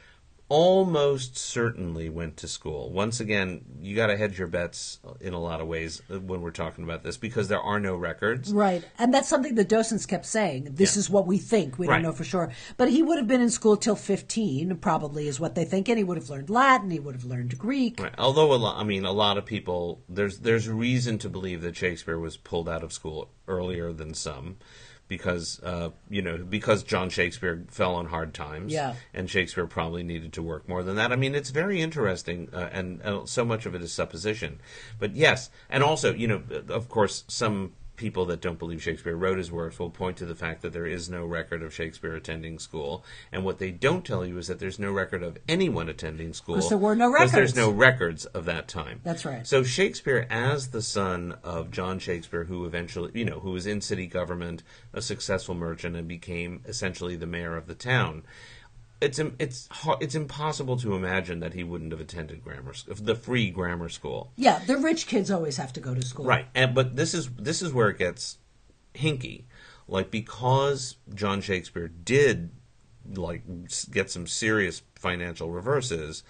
almost 0.49 1.37
certainly 1.37 2.09
went 2.09 2.35
to 2.35 2.45
school. 2.45 2.91
Once 2.91 3.21
again, 3.21 3.61
you 3.79 3.95
got 3.95 4.07
to 4.07 4.17
hedge 4.17 4.37
your 4.37 4.49
bets 4.49 4.99
in 5.21 5.33
a 5.33 5.39
lot 5.39 5.61
of 5.61 5.67
ways 5.67 6.01
when 6.09 6.41
we're 6.41 6.51
talking 6.51 6.83
about 6.83 7.03
this 7.03 7.15
because 7.15 7.47
there 7.47 7.61
are 7.61 7.79
no 7.79 7.95
records. 7.95 8.51
Right, 8.51 8.83
and 8.99 9.13
that's 9.13 9.29
something 9.29 9.55
the 9.55 9.63
docents 9.63 10.05
kept 10.05 10.25
saying. 10.25 10.67
This 10.73 10.97
Yeah. 10.97 10.99
is 10.99 11.09
what 11.09 11.25
we 11.25 11.37
think. 11.37 11.79
We 11.79 11.87
Right. 11.87 11.95
don't 11.95 12.03
know 12.03 12.11
for 12.11 12.25
sure, 12.25 12.51
but 12.75 12.89
he 12.89 13.01
would 13.01 13.17
have 13.17 13.29
been 13.29 13.39
in 13.39 13.49
school 13.49 13.77
till 13.77 13.95
fifteen, 13.95 14.75
probably 14.75 15.29
is 15.29 15.39
what 15.39 15.55
they 15.55 15.63
think, 15.63 15.87
and 15.87 15.97
he 15.97 16.03
would 16.03 16.17
have 16.17 16.29
learned 16.29 16.49
Latin. 16.49 16.91
He 16.91 16.99
would 16.99 17.15
have 17.15 17.23
learned 17.23 17.57
Greek. 17.57 18.01
Right. 18.01 18.13
Although 18.17 18.53
a 18.53 18.55
lot, 18.55 18.75
I 18.77 18.83
mean, 18.83 19.05
a 19.05 19.13
lot 19.13 19.37
of 19.37 19.45
people 19.45 20.01
there's 20.09 20.39
there's 20.39 20.67
reason 20.67 21.17
to 21.19 21.29
believe 21.29 21.61
that 21.61 21.77
Shakespeare 21.77 22.19
was 22.19 22.35
pulled 22.35 22.67
out 22.67 22.83
of 22.83 22.91
school 22.91 23.29
earlier 23.47 23.93
than 23.93 24.13
some, 24.13 24.57
because 25.11 25.61
uh, 25.61 25.89
you 26.09 26.21
know 26.21 26.37
because 26.37 26.83
John 26.83 27.09
Shakespeare 27.09 27.65
fell 27.67 27.95
on 27.95 28.05
hard 28.05 28.33
times, 28.33 28.71
Yeah. 28.71 28.93
and 29.13 29.29
Shakespeare 29.29 29.67
probably 29.67 30.03
needed 30.03 30.31
to 30.33 30.41
work 30.41 30.69
more 30.69 30.83
than 30.83 30.95
that. 30.95 31.11
I 31.11 31.17
mean, 31.17 31.35
it's 31.35 31.49
very 31.49 31.81
interesting, 31.81 32.47
uh, 32.53 32.69
and, 32.71 33.01
and 33.01 33.27
so 33.27 33.43
much 33.43 33.65
of 33.65 33.75
it 33.75 33.81
is 33.81 33.91
supposition. 33.91 34.61
But 34.99 35.13
yes, 35.17 35.49
and 35.69 35.83
also 35.83 36.13
you 36.13 36.29
know, 36.29 36.41
of 36.69 36.87
course, 36.87 37.25
some 37.27 37.73
people 38.01 38.25
that 38.25 38.41
don't 38.41 38.57
believe 38.57 38.81
Shakespeare 38.81 39.15
wrote 39.15 39.37
his 39.37 39.51
works 39.51 39.77
will 39.77 39.91
point 39.91 40.17
to 40.17 40.25
the 40.25 40.33
fact 40.33 40.63
that 40.63 40.73
there 40.73 40.87
is 40.87 41.07
no 41.07 41.23
record 41.23 41.61
of 41.61 41.71
Shakespeare 41.71 42.15
attending 42.15 42.57
school, 42.57 43.05
and 43.31 43.45
what 43.45 43.59
they 43.59 43.69
don't 43.69 44.03
tell 44.03 44.25
you 44.25 44.39
is 44.39 44.47
that 44.47 44.57
there's 44.57 44.79
no 44.79 44.91
record 44.91 45.21
of 45.21 45.37
anyone 45.47 45.87
attending 45.87 46.33
school. 46.33 46.55
Because 46.55 46.69
there 46.69 46.79
were 46.79 46.95
no 46.95 47.13
'cause 47.13 47.31
There's 47.31 47.55
no 47.55 47.69
records 47.69 48.25
of 48.25 48.45
that 48.45 48.67
time. 48.67 49.01
That's 49.03 49.23
right. 49.23 49.45
So 49.45 49.63
Shakespeare, 49.63 50.25
as 50.31 50.69
the 50.69 50.81
son 50.81 51.35
of 51.43 51.69
John 51.69 51.99
Shakespeare, 51.99 52.45
who 52.45 52.65
eventually, 52.65 53.11
you 53.13 53.23
know, 53.23 53.39
who 53.39 53.51
was 53.51 53.67
in 53.67 53.81
city 53.81 54.07
government, 54.07 54.63
a 54.93 55.01
successful 55.01 55.53
merchant, 55.53 55.95
and 55.95 56.07
became 56.07 56.61
essentially 56.65 57.15
the 57.15 57.27
mayor 57.27 57.55
of 57.55 57.67
the 57.67 57.75
town. 57.75 58.23
It's 59.01 59.19
it's 59.39 59.67
it's 59.99 60.15
impossible 60.15 60.77
to 60.77 60.95
imagine 60.95 61.39
that 61.39 61.53
he 61.53 61.63
wouldn't 61.63 61.91
have 61.91 61.99
attended 61.99 62.43
grammar 62.43 62.73
school, 62.73 62.95
the 62.95 63.15
free 63.15 63.49
grammar 63.49 63.89
school. 63.89 64.31
Yeah, 64.35 64.59
the 64.59 64.77
rich 64.77 65.07
kids 65.07 65.31
always 65.31 65.57
have 65.57 65.73
to 65.73 65.79
go 65.79 65.95
to 65.95 66.01
school. 66.03 66.25
Right, 66.25 66.45
and 66.53 66.75
but 66.75 66.95
this 66.95 67.13
is 67.13 67.29
this 67.29 67.61
is 67.61 67.73
where 67.73 67.89
it 67.89 67.97
gets 67.97 68.37
hinky, 68.93 69.45
like 69.87 70.11
because 70.11 70.97
John 71.13 71.41
Shakespeare 71.41 71.87
did 71.87 72.51
like 73.15 73.43
get 73.89 74.11
some 74.11 74.27
serious 74.27 74.83
financial 74.95 75.49
reverses, 75.49 76.23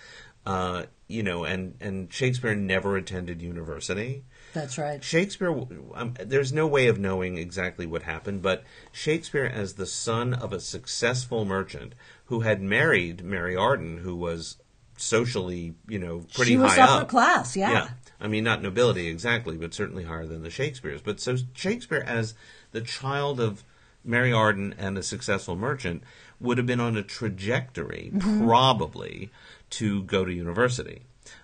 uh, 0.45 0.83
you 1.07 1.23
know, 1.23 1.43
and 1.43 1.75
and 1.81 2.11
Shakespeare 2.11 2.55
never 2.55 2.95
attended 2.97 3.41
university. 3.41 4.23
That's 4.53 4.77
right. 4.77 5.03
Shakespeare, 5.03 5.51
um, 5.93 6.13
there's 6.19 6.51
no 6.51 6.67
way 6.67 6.87
of 6.87 6.99
knowing 6.99 7.37
exactly 7.37 7.85
what 7.85 8.03
happened, 8.03 8.41
but 8.41 8.63
Shakespeare, 8.91 9.45
as 9.45 9.75
the 9.75 9.85
son 9.85 10.33
of 10.33 10.51
a 10.51 10.59
successful 10.59 11.45
merchant 11.45 11.93
who 12.31 12.39
had 12.39 12.61
married 12.61 13.25
Mary 13.25 13.57
Arden, 13.57 13.97
who 13.97 14.15
was 14.15 14.55
socially, 14.95 15.73
you 15.89 15.99
know, 15.99 16.23
pretty 16.33 16.51
she 16.51 16.57
was 16.57 16.73
high 16.73 16.83
upper 16.83 17.01
up. 17.01 17.09
class. 17.09 17.57
Yeah. 17.57 17.71
Yeah. 17.71 17.89
I 18.21 18.29
mean, 18.29 18.45
not 18.45 18.61
nobility 18.61 19.09
exactly, 19.09 19.57
but 19.57 19.73
certainly 19.73 20.05
higher 20.05 20.25
than 20.25 20.41
the 20.41 20.49
Shakespeares. 20.49 21.01
But 21.01 21.19
so 21.19 21.35
Shakespeare, 21.53 22.01
as 22.07 22.33
the 22.71 22.79
child 22.79 23.41
of 23.41 23.65
Mary 24.05 24.31
Arden 24.31 24.73
and 24.77 24.97
a 24.97 25.03
successful 25.03 25.57
merchant, 25.57 26.03
would 26.39 26.57
have 26.57 26.65
been 26.65 26.79
on 26.79 26.95
a 26.95 27.03
trajectory, 27.03 28.13
probably, 28.17 29.29
to 29.71 30.03
go 30.03 30.23
to 30.23 30.31
university. 30.31 31.01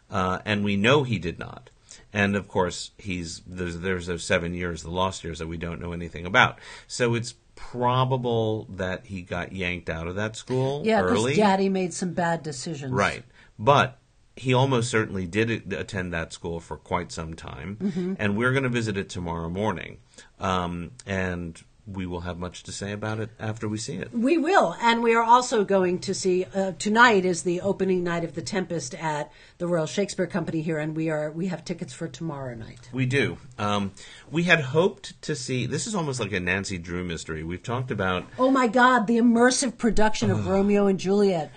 Uh, 0.10 0.40
and 0.46 0.64
we 0.64 0.78
know 0.78 1.04
he 1.04 1.20
did 1.20 1.38
not. 1.38 1.70
And 2.14 2.34
of 2.38 2.48
course, 2.48 2.92
he's 2.98 3.42
there's, 3.46 3.80
there's 3.80 4.08
those 4.08 4.24
seven 4.24 4.54
years, 4.54 4.84
the 4.84 4.90
lost 4.90 5.26
years, 5.26 5.40
that 5.40 5.48
we 5.48 5.58
don't 5.58 5.82
know 5.82 5.92
anything 5.92 6.26
about. 6.26 6.60
So 6.88 7.14
it's 7.14 7.34
probable 7.58 8.66
that 8.70 9.08
he 9.08 9.22
got 9.22 9.52
yanked 9.52 9.90
out 9.90 10.08
of 10.08 10.16
that 10.16 10.38
school 10.38 10.84
Yeah, 10.86 11.02
early. 11.02 11.34
because 11.34 11.38
Daddy 11.38 11.68
made 11.68 11.94
some 11.94 12.14
bad 12.14 12.44
decisions. 12.44 12.94
Right. 12.94 13.26
But 13.60 13.98
he 14.38 14.54
almost 14.54 14.90
certainly 14.90 15.26
did 15.26 15.74
attend 15.74 16.14
that 16.14 16.32
school 16.32 16.60
for 16.62 16.78
quite 16.78 17.12
some 17.12 17.34
time. 17.34 17.78
Mm-hmm. 17.82 18.14
And 18.20 18.38
we're 18.38 18.52
going 18.52 18.64
to 18.64 18.70
visit 18.70 18.96
it 18.96 19.10
tomorrow 19.10 19.50
morning. 19.50 19.98
Um, 20.40 20.92
and 21.06 21.62
we 21.88 22.06
will 22.06 22.22
have 22.22 22.38
much 22.38 22.64
to 22.64 22.72
say 22.72 22.92
about 22.92 23.20
it 23.20 23.30
after 23.40 23.68
we 23.68 23.78
see 23.78 23.96
it. 23.96 24.14
We 24.14 24.38
will, 24.38 24.76
and 24.82 25.02
we 25.02 25.16
are 25.16 25.24
also 25.24 25.64
going 25.64 26.00
to 26.00 26.14
see 26.14 26.46
uh, 26.54 26.74
tonight 26.74 27.24
is 27.24 27.44
the 27.44 27.62
opening 27.62 28.04
night 28.04 28.24
of 28.24 28.36
the 28.36 28.42
Tempest 28.42 28.94
at 28.96 29.32
the 29.58 29.68
Royal 29.68 29.86
Shakespeare 29.86 30.28
Company 30.28 30.62
here, 30.62 30.80
and 30.80 30.96
we 30.96 31.10
are 31.10 31.32
we 31.32 31.48
have 31.48 31.64
tickets 31.64 31.94
for 31.94 32.08
tomorrow 32.08 32.56
night. 32.56 32.90
We 32.92 33.06
do. 33.06 33.38
Um, 33.58 33.94
we 34.30 34.44
had 34.44 34.60
hoped 34.60 35.22
to 35.24 35.36
see. 35.36 35.66
This 35.66 35.88
is 35.88 35.96
almost 35.96 36.20
like 36.20 36.34
a 36.34 36.40
Nancy 36.40 36.78
Drew 36.78 37.04
mystery. 37.04 37.44
We've 37.44 37.64
talked 37.64 37.92
about. 37.92 38.26
Oh 38.38 38.52
my 38.52 38.68
God, 38.68 39.08
the 39.08 39.18
immersive 39.18 39.78
production 39.78 40.30
of 40.30 40.48
Romeo 40.48 40.88
and 40.88 41.00
Juliet. 41.00 41.52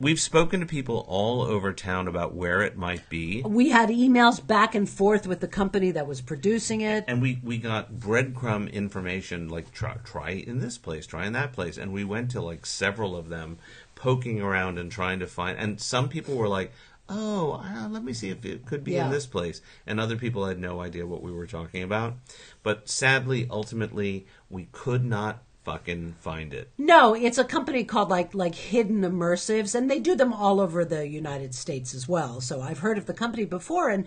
We've 0.00 0.18
spoken 0.18 0.58
to 0.60 0.66
people 0.66 1.04
all 1.08 1.42
over 1.42 1.72
town 1.72 2.08
about 2.08 2.34
where 2.34 2.62
it 2.62 2.76
might 2.76 3.08
be. 3.08 3.42
We 3.42 3.68
had 3.68 3.90
emails 3.90 4.44
back 4.44 4.74
and 4.74 4.88
forth 4.90 5.26
with 5.26 5.38
the 5.38 5.46
company 5.48 5.92
that 5.92 6.06
was 6.08 6.20
producing 6.20 6.80
it. 6.80 7.04
and 7.06 7.22
we 7.22 7.38
we 7.44 7.58
got 7.58 7.94
breadcrumb 7.94 8.72
information 8.72 9.48
like 9.48 9.70
try 9.72 9.94
try 10.04 10.30
in 10.30 10.58
this 10.58 10.78
place, 10.78 11.06
try 11.06 11.26
in 11.26 11.32
that 11.34 11.52
place, 11.52 11.78
and 11.78 11.92
we 11.92 12.02
went 12.02 12.32
to 12.32 12.40
like 12.40 12.66
several 12.66 13.16
of 13.16 13.28
them, 13.28 13.58
poking 13.94 14.40
around 14.42 14.78
and 14.78 14.90
trying 14.90 15.20
to 15.20 15.28
find. 15.28 15.56
And 15.58 15.80
some 15.80 16.08
people 16.08 16.34
were 16.34 16.48
like, 16.48 16.72
oh, 17.08 17.62
uh, 17.64 17.88
let 17.88 18.02
me 18.02 18.12
see 18.12 18.30
if 18.30 18.44
it 18.44 18.66
could 18.66 18.82
be 18.82 18.92
Yeah. 18.94 19.06
in 19.06 19.12
this 19.12 19.26
place. 19.26 19.60
And 19.86 20.00
other 20.00 20.16
people 20.16 20.46
had 20.46 20.58
no 20.58 20.80
idea 20.80 21.06
what 21.06 21.22
we 21.22 21.30
were 21.30 21.46
talking 21.46 21.84
about. 21.84 22.16
But 22.64 22.88
sadly, 22.88 23.46
ultimately, 23.48 24.26
we 24.50 24.68
could 24.72 25.04
not 25.04 25.43
fucking 25.64 26.14
find 26.20 26.54
it. 26.54 26.70
No, 26.78 27.14
it's 27.14 27.38
a 27.38 27.44
company 27.44 27.84
called 27.84 28.10
like 28.10 28.34
like 28.34 28.54
Hidden 28.54 29.00
Immersives, 29.02 29.74
and 29.74 29.90
they 29.90 29.98
do 29.98 30.14
them 30.14 30.32
all 30.32 30.60
over 30.60 30.84
the 30.84 31.08
United 31.08 31.54
States 31.54 31.94
as 31.94 32.08
well. 32.08 32.40
So 32.40 32.60
I've 32.60 32.80
heard 32.80 32.98
of 32.98 33.06
the 33.06 33.14
company 33.14 33.44
before, 33.44 33.88
and 33.88 34.06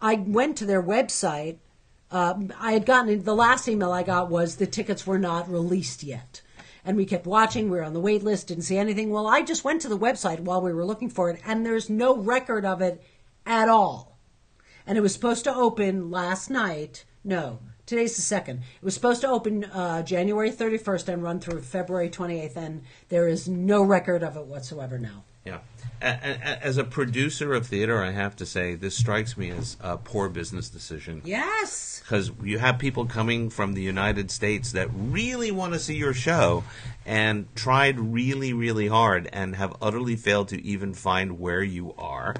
I 0.00 0.14
went 0.14 0.56
to 0.58 0.66
their 0.66 0.82
website. 0.82 1.58
Um, 2.10 2.52
I 2.58 2.72
had 2.72 2.86
gotten 2.86 3.24
the 3.24 3.34
last 3.34 3.68
email 3.68 3.92
I 3.92 4.02
got 4.02 4.30
was 4.30 4.56
the 4.56 4.66
tickets 4.66 5.06
were 5.06 5.18
not 5.18 5.50
released 5.50 6.02
yet, 6.02 6.42
and 6.84 6.96
we 6.96 7.04
kept 7.04 7.26
watching. 7.26 7.68
We 7.68 7.78
were 7.78 7.84
on 7.84 7.94
the 7.94 8.00
wait 8.00 8.22
list, 8.22 8.48
didn't 8.48 8.64
see 8.64 8.78
anything. 8.78 9.10
Well, 9.10 9.26
I 9.26 9.42
just 9.42 9.64
went 9.64 9.82
to 9.82 9.88
the 9.88 9.98
website 9.98 10.40
while 10.40 10.60
we 10.60 10.72
were 10.72 10.84
looking 10.84 11.10
for 11.10 11.30
it, 11.30 11.40
and 11.44 11.66
there's 11.66 11.90
no 11.90 12.16
record 12.16 12.64
of 12.64 12.80
it 12.80 13.02
at 13.44 13.68
all. 13.68 14.18
And 14.86 14.98
it 14.98 15.00
was 15.00 15.14
supposed 15.14 15.44
to 15.44 15.54
open 15.54 16.10
last 16.10 16.50
night. 16.50 17.04
No, 17.24 17.60
today's 17.92 18.16
the 18.16 18.22
second. 18.22 18.60
It 18.80 18.82
was 18.84 18.94
supposed 18.94 19.20
to 19.20 19.28
open 19.28 19.64
uh, 19.64 20.02
January 20.02 20.50
31st 20.50 21.08
and 21.12 21.22
run 21.22 21.40
through 21.40 21.60
February 21.60 22.08
28th, 22.08 22.56
and 22.56 22.82
there 23.10 23.28
is 23.28 23.46
no 23.48 23.82
record 23.82 24.22
of 24.22 24.34
it 24.38 24.46
whatsoever 24.46 24.98
now. 24.98 25.24
Yeah. 25.44 25.58
A- 26.00 26.06
a- 26.06 26.40
a- 26.42 26.64
As 26.64 26.78
a 26.78 26.84
producer 26.84 27.52
of 27.52 27.66
theater, 27.66 28.02
I 28.02 28.12
have 28.12 28.34
to 28.36 28.46
say 28.46 28.76
this 28.76 28.96
strikes 28.96 29.36
me 29.36 29.50
as 29.50 29.76
a 29.82 29.98
poor 29.98 30.30
business 30.30 30.70
decision. 30.70 31.20
Yes. 31.24 32.00
because 32.02 32.30
you 32.42 32.58
have 32.58 32.78
people 32.78 33.04
coming 33.06 33.50
from 33.50 33.74
the 33.74 33.82
United 33.82 34.30
States 34.30 34.72
that 34.72 34.88
really 34.92 35.50
want 35.50 35.74
to 35.74 35.78
see 35.78 35.94
your 35.96 36.14
show 36.14 36.64
and 37.04 37.46
tried 37.54 38.00
really, 38.00 38.52
really 38.54 38.88
hard 38.88 39.28
and 39.34 39.54
have 39.56 39.76
utterly 39.82 40.16
failed 40.16 40.48
to 40.48 40.60
even 40.64 40.94
find 40.94 41.38
where 41.38 41.62
you 41.62 41.94
are. 41.98 42.34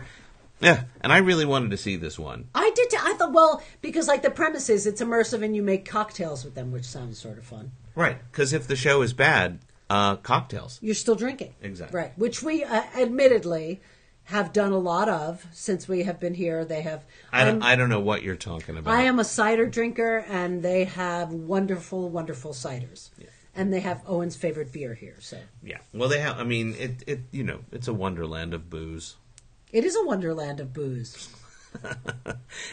Yeah, 0.63 0.85
and 1.01 1.13
I 1.13 1.19
really 1.19 1.45
wanted 1.45 1.71
to 1.73 1.77
see 1.77 1.97
this 1.97 2.19
one. 2.19 2.49
I 2.55 2.71
did. 2.75 2.91
T- 2.91 2.97
I 3.01 3.15
thought, 3.15 3.33
well, 3.33 3.63
because 3.81 4.09
like 4.09 4.23
the 4.23 4.31
premise 4.31 4.69
is 4.71 4.87
it's 4.87 5.03
immersive 5.03 5.43
and 5.45 5.55
you 5.57 5.63
make 5.63 5.85
cocktails 5.85 6.45
with 6.45 6.55
them, 6.55 6.73
which 6.73 6.85
sounds 6.85 7.19
sort 7.19 7.39
of 7.39 7.45
fun. 7.45 7.73
Right, 7.95 8.19
because 8.31 8.53
if 8.53 8.67
the 8.67 8.77
show 8.77 9.03
is 9.03 9.13
bad, 9.13 9.59
uh, 9.91 10.17
cocktails. 10.17 10.79
You're 10.81 10.95
still 10.95 11.15
drinking. 11.17 11.55
Exactly. 11.61 11.99
Right. 11.99 12.13
Which 12.19 12.43
we 12.43 12.65
uh, 12.65 12.83
admittedly 12.99 13.81
have 14.25 14.53
done 14.53 14.73
a 14.73 14.79
lot 14.79 15.09
of 15.09 15.45
since 15.53 15.89
we 15.89 16.05
have 16.05 16.19
been 16.21 16.35
here. 16.35 16.65
They 16.65 16.83
have. 16.83 17.05
I 17.33 17.45
don't, 17.45 17.63
I'm- 17.63 17.73
I 17.73 17.77
don't 17.77 17.89
know 17.91 18.01
what 18.01 18.23
you're 18.23 18.37
talking 18.37 18.77
about. 18.79 18.95
I 18.95 19.03
am 19.03 19.19
a 19.19 19.25
cider 19.25 19.67
drinker, 19.67 20.25
and 20.29 20.63
they 20.63 20.85
have 20.85 21.31
wonderful, 21.33 22.09
wonderful 22.09 22.53
ciders. 22.53 23.11
And 23.55 23.71
they 23.71 23.81
have 23.81 24.01
Owen's 24.07 24.35
favorite 24.35 24.73
beer 24.73 24.95
here. 24.95 25.17
So 25.21 25.39
Yeah. 25.63 25.77
Well, 25.93 26.09
they 26.09 26.21
have. 26.21 26.39
I 26.39 26.45
mean, 26.45 26.75
it. 26.79 27.03
It. 27.07 27.21
You 27.33 27.45
know, 27.45 27.59
it's 27.71 27.87
a 27.89 27.93
wonderland 27.93 28.55
of 28.55 28.71
booze. 28.71 29.17
It 29.73 29.85
is 29.85 29.97
a 29.97 30.05
wonderland 30.05 30.61
of 30.61 30.73
booze. 30.73 31.29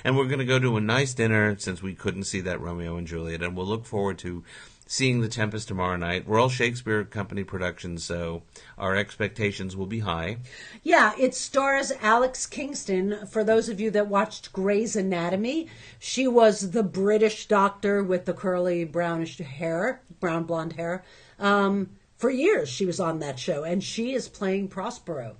And 0.04 0.18
we're 0.18 0.28
going 0.28 0.40
to 0.40 0.46
go 0.46 0.60
to 0.60 0.78
a 0.78 0.82
nice 0.82 1.14
dinner 1.14 1.58
since 1.58 1.82
we 1.82 1.94
couldn't 1.94 2.24
see 2.24 2.42
that 2.42 2.62
Romeo 2.62 2.98
and 2.98 3.08
Juliet, 3.08 3.42
and 3.42 3.56
we'll 3.56 3.66
look 3.66 3.86
forward 3.86 4.18
to 4.20 4.44
seeing 4.86 5.22
The 5.22 5.28
Tempest 5.28 5.68
tomorrow 5.68 5.96
night. 5.96 6.28
Royal 6.28 6.50
Shakespeare 6.50 7.04
Company 7.04 7.44
productions, 7.44 8.04
so 8.04 8.44
our 8.78 8.96
expectations 8.96 9.76
will 9.76 9.86
be 9.86 10.00
high. 10.00 10.38
Yeah, 10.84 11.14
it 11.18 11.36
stars 11.36 11.92
Alex 12.02 12.46
Kingston. 12.46 13.26
For 13.28 13.44
those 13.44 13.70
of 13.70 13.80
you 13.80 13.92
that 13.92 14.08
watched 14.08 14.52
Grey's 14.52 14.96
Anatomy, 14.96 15.68
she 16.00 16.28
was 16.28 16.72
the 16.72 16.84
British 16.84 17.48
doctor 17.48 18.04
with 18.04 18.26
the 18.26 18.34
curly 18.34 18.84
brownish 18.84 19.38
hair, 19.38 20.02
brown 20.20 20.44
blonde 20.44 20.74
hair. 20.74 21.04
Um, 21.40 21.92
for 22.18 22.30
years, 22.30 22.68
she 22.68 22.86
was 22.86 23.00
on 23.00 23.20
that 23.20 23.40
show, 23.40 23.64
and 23.64 23.84
she 23.84 24.14
is 24.14 24.28
playing 24.28 24.68
Prospero. 24.68 25.38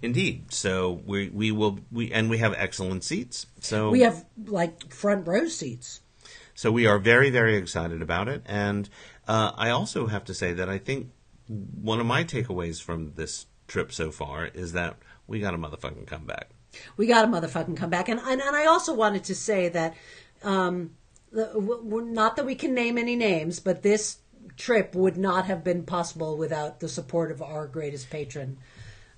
Indeed. 0.00 0.52
So 0.52 1.00
we 1.04 1.28
we 1.28 1.50
will 1.50 1.80
we 1.90 2.12
and 2.12 2.30
we 2.30 2.38
have 2.38 2.54
excellent 2.56 3.04
seats. 3.04 3.46
So 3.60 3.90
We 3.90 4.00
have 4.00 4.24
like 4.46 4.92
front 4.92 5.26
row 5.26 5.46
seats. 5.46 6.00
so 6.54 6.70
we 6.70 6.86
are 6.86 6.98
very 6.98 7.30
very 7.30 7.56
excited 7.56 8.02
about 8.02 8.28
it. 8.28 8.42
And 8.46 8.88
uh, 9.26 9.52
I 9.56 9.70
also 9.70 10.06
have 10.06 10.24
to 10.26 10.34
say 10.34 10.52
that 10.52 10.68
I 10.68 10.78
think 10.78 11.10
one 11.48 12.00
of 12.00 12.06
my 12.06 12.24
takeaways 12.24 12.82
from 12.82 13.12
this 13.16 13.46
trip 13.66 13.92
so 13.92 14.10
far 14.10 14.46
is 14.46 14.72
that 14.72 14.96
we 15.26 15.40
got 15.40 15.54
a 15.54 15.58
motherfucking 15.58 16.06
comeback. 16.06 16.50
We 16.96 17.06
got 17.06 17.24
a 17.24 17.28
motherfucking 17.28 17.76
comeback, 17.76 18.08
and 18.08 18.20
and, 18.20 18.40
and 18.40 18.56
I 18.56 18.66
also 18.66 18.94
wanted 18.94 19.24
to 19.24 19.34
say 19.34 19.68
that, 19.70 19.96
um, 20.42 20.90
the, 21.32 21.50
not 22.06 22.36
that 22.36 22.46
we 22.46 22.54
can 22.54 22.74
name 22.74 22.98
any 22.98 23.16
names, 23.16 23.58
but 23.60 23.82
this 23.82 24.18
trip 24.56 24.94
would 24.94 25.16
not 25.16 25.46
have 25.46 25.64
been 25.64 25.84
possible 25.84 26.36
without 26.36 26.80
the 26.80 26.88
support 26.88 27.30
of 27.30 27.42
our 27.42 27.66
greatest 27.66 28.10
patron, 28.10 28.58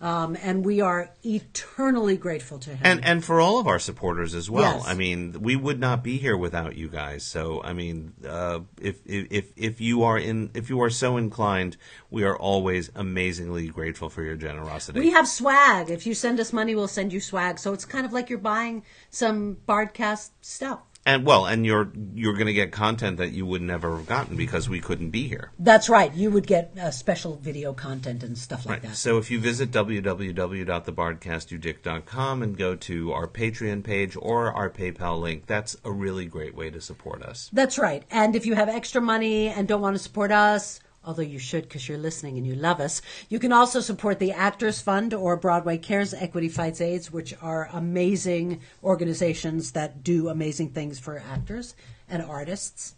um, 0.00 0.36
and 0.42 0.64
we 0.64 0.80
are 0.80 1.10
eternally 1.24 2.16
grateful 2.16 2.58
to 2.58 2.70
him. 2.70 2.80
And 2.82 3.04
and 3.04 3.24
for 3.24 3.40
all 3.40 3.60
of 3.60 3.66
our 3.66 3.78
supporters 3.78 4.34
as 4.34 4.50
well. 4.50 4.76
Yes. 4.76 4.84
I 4.86 4.94
mean, 4.94 5.40
we 5.40 5.56
would 5.56 5.78
not 5.78 6.02
be 6.02 6.16
here 6.16 6.36
without 6.36 6.76
you 6.76 6.88
guys. 6.88 7.24
So 7.24 7.62
I 7.62 7.72
mean, 7.72 8.14
uh, 8.26 8.60
if 8.80 9.00
if 9.04 9.52
if 9.56 9.80
you 9.80 10.02
are 10.04 10.18
in 10.18 10.50
if 10.54 10.70
you 10.70 10.80
are 10.82 10.90
so 10.90 11.16
inclined, 11.16 11.76
we 12.10 12.24
are 12.24 12.36
always 12.36 12.90
amazingly 12.94 13.68
grateful 13.68 14.08
for 14.08 14.22
your 14.22 14.36
generosity. 14.36 15.00
we 15.00 15.10
have 15.10 15.28
swag. 15.28 15.90
If 15.90 16.06
you 16.06 16.14
send 16.14 16.40
us 16.40 16.52
money, 16.52 16.74
we'll 16.74 16.88
send 16.88 17.12
you 17.12 17.20
swag. 17.20 17.58
So 17.58 17.72
it's 17.72 17.84
kind 17.84 18.06
of 18.06 18.12
like 18.12 18.30
you're 18.30 18.38
buying 18.38 18.82
some 19.10 19.58
Bardcast 19.68 20.30
stuff. 20.40 20.80
And 21.06 21.24
well, 21.24 21.46
and 21.46 21.64
you're 21.64 21.90
you're 22.14 22.34
going 22.34 22.46
to 22.46 22.52
get 22.52 22.72
content 22.72 23.16
that 23.18 23.30
you 23.32 23.46
would 23.46 23.62
never 23.62 23.96
have 23.96 24.06
gotten 24.06 24.36
because 24.36 24.68
we 24.68 24.80
couldn't 24.80 25.10
be 25.10 25.28
here. 25.28 25.50
That's 25.58 25.88
right. 25.88 26.12
You 26.14 26.30
would 26.30 26.46
get 26.46 26.76
uh, 26.78 26.90
special 26.90 27.36
video 27.36 27.72
content 27.72 28.22
and 28.22 28.36
stuff 28.36 28.66
like 28.66 28.82
Right. 28.82 28.90
that. 28.90 28.96
So 28.96 29.16
if 29.18 29.30
you 29.30 29.40
visit 29.40 29.70
www.thebardcastyoudick.com 29.70 32.42
and 32.42 32.56
go 32.56 32.74
to 32.76 33.12
our 33.12 33.26
Patreon 33.26 33.82
page 33.84 34.16
or 34.20 34.52
our 34.52 34.70
PayPal 34.70 35.20
link, 35.20 35.46
that's 35.46 35.76
a 35.84 35.90
really 35.90 36.26
great 36.26 36.54
way 36.54 36.70
to 36.70 36.80
support 36.80 37.22
us. 37.22 37.50
That's 37.52 37.78
right. 37.78 38.04
And 38.10 38.36
if 38.36 38.46
you 38.46 38.54
have 38.54 38.68
extra 38.68 39.00
money 39.00 39.48
and 39.48 39.66
don't 39.66 39.80
want 39.80 39.96
to 39.96 40.02
support 40.02 40.30
us, 40.32 40.80
although 41.04 41.22
you 41.22 41.38
should 41.38 41.62
because 41.64 41.88
you're 41.88 41.98
listening 41.98 42.36
and 42.36 42.46
you 42.46 42.54
love 42.54 42.80
us, 42.80 43.00
you 43.28 43.38
can 43.38 43.52
also 43.52 43.80
support 43.80 44.18
the 44.18 44.32
Actors 44.32 44.80
Fund 44.80 45.14
or 45.14 45.36
Broadway 45.36 45.78
Cares 45.78 46.12
Equity 46.14 46.48
Fights 46.48 46.80
AIDS, 46.80 47.10
which 47.12 47.34
are 47.42 47.68
amazing 47.72 48.60
organizations 48.84 49.72
that 49.72 50.02
do 50.04 50.28
amazing 50.28 50.70
things 50.70 50.98
for 50.98 51.22
actors 51.32 51.74
and 52.08 52.22
artists. 52.22 52.94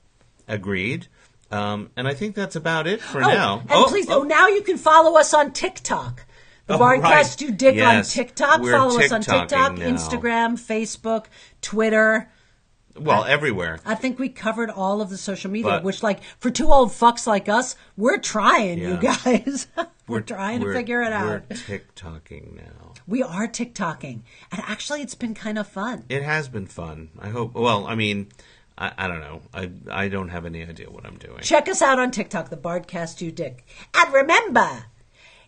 Agreed. 0.48 1.06
Um, 1.50 1.90
and 1.96 2.08
I 2.08 2.14
think 2.14 2.34
that's 2.34 2.56
about 2.56 2.86
it 2.86 3.00
for 3.00 3.22
Oh, 3.22 3.28
now. 3.28 3.62
and 3.68 3.86
please, 3.86 4.08
oh, 4.08 4.22
now 4.22 4.48
you 4.48 4.62
can 4.62 4.78
follow 4.78 5.18
us 5.18 5.32
on 5.34 5.52
TikTok. 5.52 6.24
The 6.66 6.74
Oh, 6.74 6.78
Bardcast 6.78 7.02
right. 7.02 7.40
You 7.40 7.50
Dick 7.52 7.74
Yes. 7.76 8.16
on 8.16 8.24
TikTok. 8.24 8.60
We're 8.62 8.72
follow 8.72 8.98
us 9.00 9.12
on 9.12 9.20
TikTok, 9.20 9.76
now. 9.76 9.84
Instagram, 9.84 10.58
Facebook, 10.58 11.26
Twitter. 11.60 12.30
Well, 12.98 13.24
everywhere. 13.24 13.80
I 13.84 13.94
think 13.94 14.18
we 14.18 14.28
covered 14.28 14.70
all 14.70 15.00
of 15.00 15.10
the 15.10 15.16
social 15.16 15.50
media, 15.50 15.70
But- 15.70 15.84
which, 15.84 16.02
like, 16.02 16.20
for 16.38 16.50
two 16.50 16.70
old 16.72 16.90
fucks 16.90 17.26
like 17.26 17.48
us, 17.48 17.76
we're 17.96 18.18
trying, 18.18 18.78
you 18.78 18.96
guys. 18.96 19.66
we're, 20.08 20.20
trying 20.20 20.60
to 20.60 20.66
We're- 20.66 20.76
figure 20.76 21.02
it 21.02 21.12
out. 21.12 21.44
We're 21.50 21.56
TikToking 21.56 22.56
now. 22.56 22.92
We 23.06 23.22
are 23.22 23.48
TikToking. 23.48 24.20
And 24.52 24.62
actually, 24.66 25.02
it's 25.02 25.14
been 25.14 25.34
kind 25.34 25.58
of 25.58 25.66
fun. 25.66 26.04
It 26.08 26.22
has 26.22 26.48
been 26.48 26.66
fun. 26.66 27.10
I 27.18 27.30
hope. 27.30 27.54
Well, 27.54 27.86
I 27.86 27.94
mean, 27.96 28.28
I, 28.78 28.92
I 28.96 29.08
don't 29.08 29.20
know. 29.20 29.42
I 29.52 29.70
I 29.90 30.08
don't 30.08 30.28
have 30.28 30.46
any 30.46 30.62
idea 30.64 30.88
what 30.88 31.04
I'm 31.04 31.18
doing. 31.18 31.40
Check 31.40 31.68
us 31.68 31.82
out 31.82 31.98
on 31.98 32.10
TikTok, 32.12 32.48
the 32.50 32.56
Bardcast 32.56 33.20
You 33.20 33.32
Dick. 33.32 33.66
And 33.94 34.12
remember, 34.14 34.84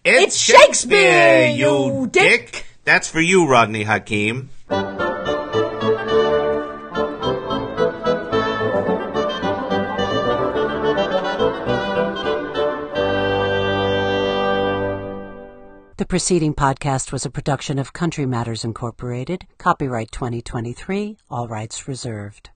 It's, 0.05 0.37
Shakespeare, 0.37 1.49
you 1.49 2.09
dick. 2.11 2.67
That's 2.85 3.09
for 3.09 3.21
you, 3.21 3.47
Rodney 3.49 3.85
Hakim. 3.85 4.51
The 15.97 16.07
preceding 16.07 16.55
podcast 16.55 17.13
was 17.13 17.25
a 17.25 17.31
production 17.31 17.79
of 17.79 17.93
Country 17.93 18.27
Matters 18.27 18.65
Incorporated, 18.65 19.47
copyright 19.59 20.11
2023, 20.11 21.19
all 21.31 21.47
rights 21.47 21.87
reserved. 21.87 22.51